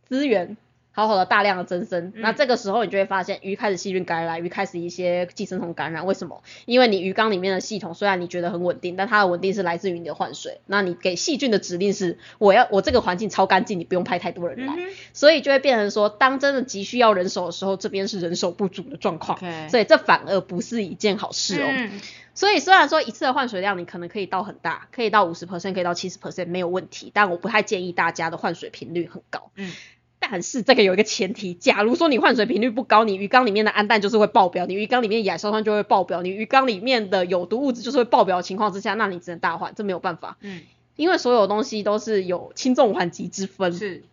[0.07, 0.57] 资源，
[0.91, 2.13] 好好的大量的增生。
[2.15, 6.05] 嗯那这个时候你就会发现鱼开始细菌感染，鱼开始一些寄生虫感染。
[6.05, 6.41] 为什么？
[6.65, 10.61] 因为你鱼缸里面的系统虽然你觉得很稳定，但它的稳定是来自于你的换水。
[10.67, 14.73] 那你给细菌的指令是，我要我这个环境超干净，你不用派太多人来。
[14.77, 19.39] 嗯所以就会变成说，当真的急需要人手的时候，这边是人手不足的状况。
[19.69, 21.65] 所以这反而不是一件好事哦。
[21.67, 21.99] 嗯
[22.35, 29.51] 所以虽然说一次的换水量你可能可以到很大，可以到五十 percent，可以到七十 percent 没有问题，但我不太建议大家的换水频率很高。
[29.55, 29.71] 嗯，
[30.19, 40.61] 但是这个有一个前提，假如说你换水频率不高，你鱼缸里面的氨氮就是会爆表，你鱼缸里面的亚硝酸就会爆表，你鱼缸里面的有毒物质就是会爆表的情况之下，那你只能大换，这没有办法，嗯，
[40.95, 43.71] 因为所有东西都是有轻重缓急之分。
[43.73, 44.03] 是，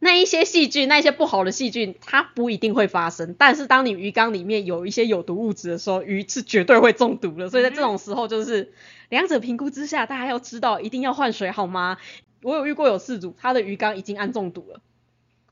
[0.00, 3.36] 那一些细菌，那一些不好的细菌，它不一定会发生。
[3.38, 7.50] 但是当你鱼缸里面有一些有毒物质的时候，鱼是绝对会中毒的。
[7.50, 8.72] 所以在这种时候，就是
[9.10, 11.98] 两者评估之下，大家要知道一定要换水，好吗？
[12.42, 14.80] 我有遇过有饲主，他的鱼缸已经氨中毒了，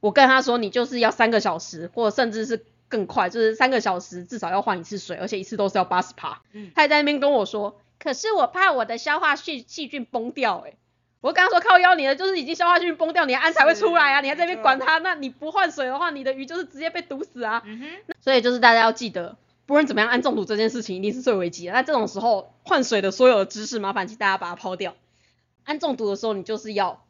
[0.00, 6.42] 我跟他说，你就是要三个小时，或甚至是更快，就是三个小时至少要换一次水，而且一次都是要八十帕。
[6.52, 10.76] 嗯他还在那边跟我说，可是我怕我的消化细细菌崩掉、欸，
[11.20, 17.62] 我跟他说靠腰，你的就是已经消化细菌崩掉，你的氨才会出来啊，你还在那边管它，那你不换水的话，你的鱼就是直接被毒死啊。
[17.66, 19.36] 嗯哼，所以就是大家要记得，
[19.66, 21.72] 不论怎么样，氨中毒这件事情一定是最危急的。
[21.72, 24.94] 那这种时候换水的所有的知识，麻烦请大家把它抛掉。
[25.64, 27.02] 氨中毒的时候，你就是要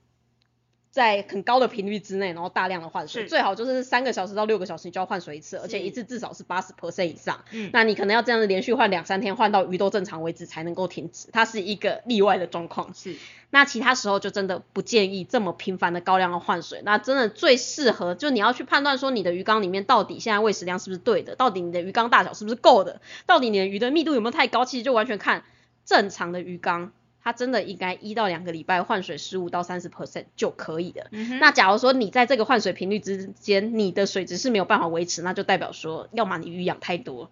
[0.91, 7.45] 在很高的频率之内，然后大量的换水，最好就是三个小时到六个小时你就要换水一次，而且一次至少是八十 percent 以上。
[7.53, 12.93] 嗯，那你可能要这样子连续换两三天，换到鱼都正常为止才能够停止，它是一个例外的状况。
[12.95, 13.16] 是，
[13.51, 16.80] 那其他时候就真的不建议这么频繁的高量的换水。
[16.84, 25.45] 那真的最适合，就你要去判断说你的鱼缸里面到底现在喂食量是不是对的，到底你的鱼缸大小是不是够的，到底你的鱼的密度有没有太高，其实就完全看
[25.84, 26.93] 正常的鱼缸，
[27.28, 31.08] 它真的应该一到两个礼拜换水十五到三十 percent 就可以了。
[31.10, 37.30] 嗯，那假如说你在这个换水频率之间，你的水质是没有办法维持，那就代表说，要么你鱼养太多，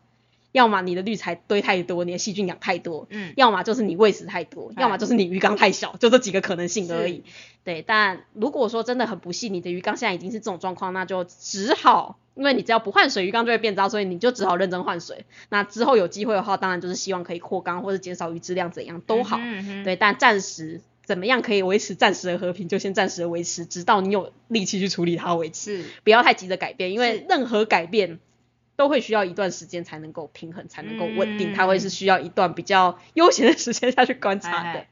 [0.53, 7.23] 要么你的滤材堆太多，你的细菌养太多，嗯，要么就是你喂食太多，哎要么就是你鱼缸太小， 就这几个可能性而已。
[7.65, 15.25] 对，但如果说真的很不幸，你的鱼缸现在已经是这种状况，那就只好，因为你只要不换水，鱼缸就会变糟，所以你就只好认真换水。
[15.49, 19.37] 那之后有机会的话，当然就是希望可以扩缸或者减少鱼质量，怎样都好。
[19.41, 25.83] 嗯哼，对，但暂时怎么样可以维持暂时的和平，就先暂时的维持，直到你有力气去处理它为止。
[25.83, 28.21] 是，不要太急着改变，因为任何改变
[28.77, 31.55] 都会需要一段时间才能够平衡，才能够稳定，嗯。
[31.55, 34.87] 它会是需要一段比较悠闲的时间下去观察的。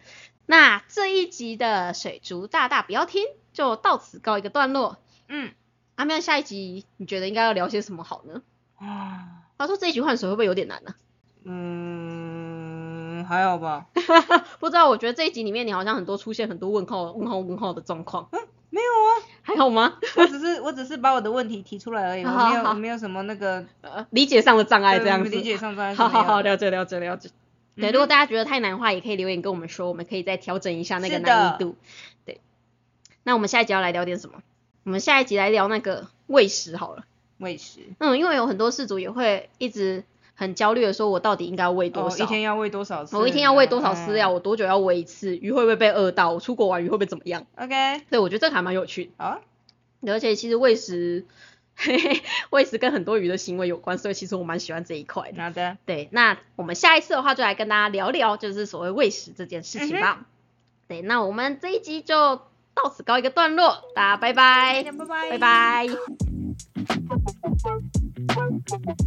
[0.47, 4.99] 那这一集的水族大大不要听，就到此告一个段落。
[5.29, 5.53] 嗯，
[5.95, 8.43] 阿妙，下一集你觉得应该要聊些什么好呢？
[8.77, 10.95] 啊，他说这一集换水会不会有点难呢、
[11.45, 13.87] 嗯，还好吧，
[14.61, 18.29] 不知道，我觉得这一集里面你好像很多出现很多问号、问号、问号的状况，
[18.75, 19.11] 没有啊，
[19.43, 19.99] 还好吗？
[20.17, 25.31] 我只是我只是把我的问题提出来而已，我没有我没有什么那个呃，理解上的障碍这样子。
[25.31, 27.31] 理解上障碍好好好，了解了解了解。
[27.77, 31.77] 对，嗯如果大家觉得太难的话，也可以留言跟我们说，我们可以再调整一下那个难易度。
[32.27, 32.41] 对，
[33.23, 34.43] 那我们下一集要来聊点什么？
[34.83, 37.05] 我们下一集来聊那个喂食好了。
[37.39, 37.79] 喂食。
[37.99, 40.03] 嗯，因为有很多事主也会一直
[40.35, 42.25] 很焦虑的说，我到底应该喂多哦，少？
[42.25, 43.17] 一天要喂多少次？
[43.17, 44.33] 我一天要喂多少饲料？
[44.33, 45.37] 嗯我多久要喂一次？
[45.37, 46.33] 鱼会不会被饿到？
[46.33, 49.11] 我出国玩鱼会不会怎么样？？OK，对，我觉得这个还蛮有趣的。
[49.17, 49.41] 好啊，
[50.09, 51.25] 而且其实喂食，
[51.77, 55.43] 嘿嘿，喂食跟很多鱼的行为有关，所以其实我蛮喜欢这一块的。
[55.43, 60.27] 好的，对，那我们下一次的话就来跟大家聊聊，就是所谓喂食这件事情吧。
[60.89, 62.37] 对，那我们这一集就
[62.75, 65.87] 到此告一个段落，大家拜拜，大家拜拜拜拜。
[68.67, 69.05] Bye.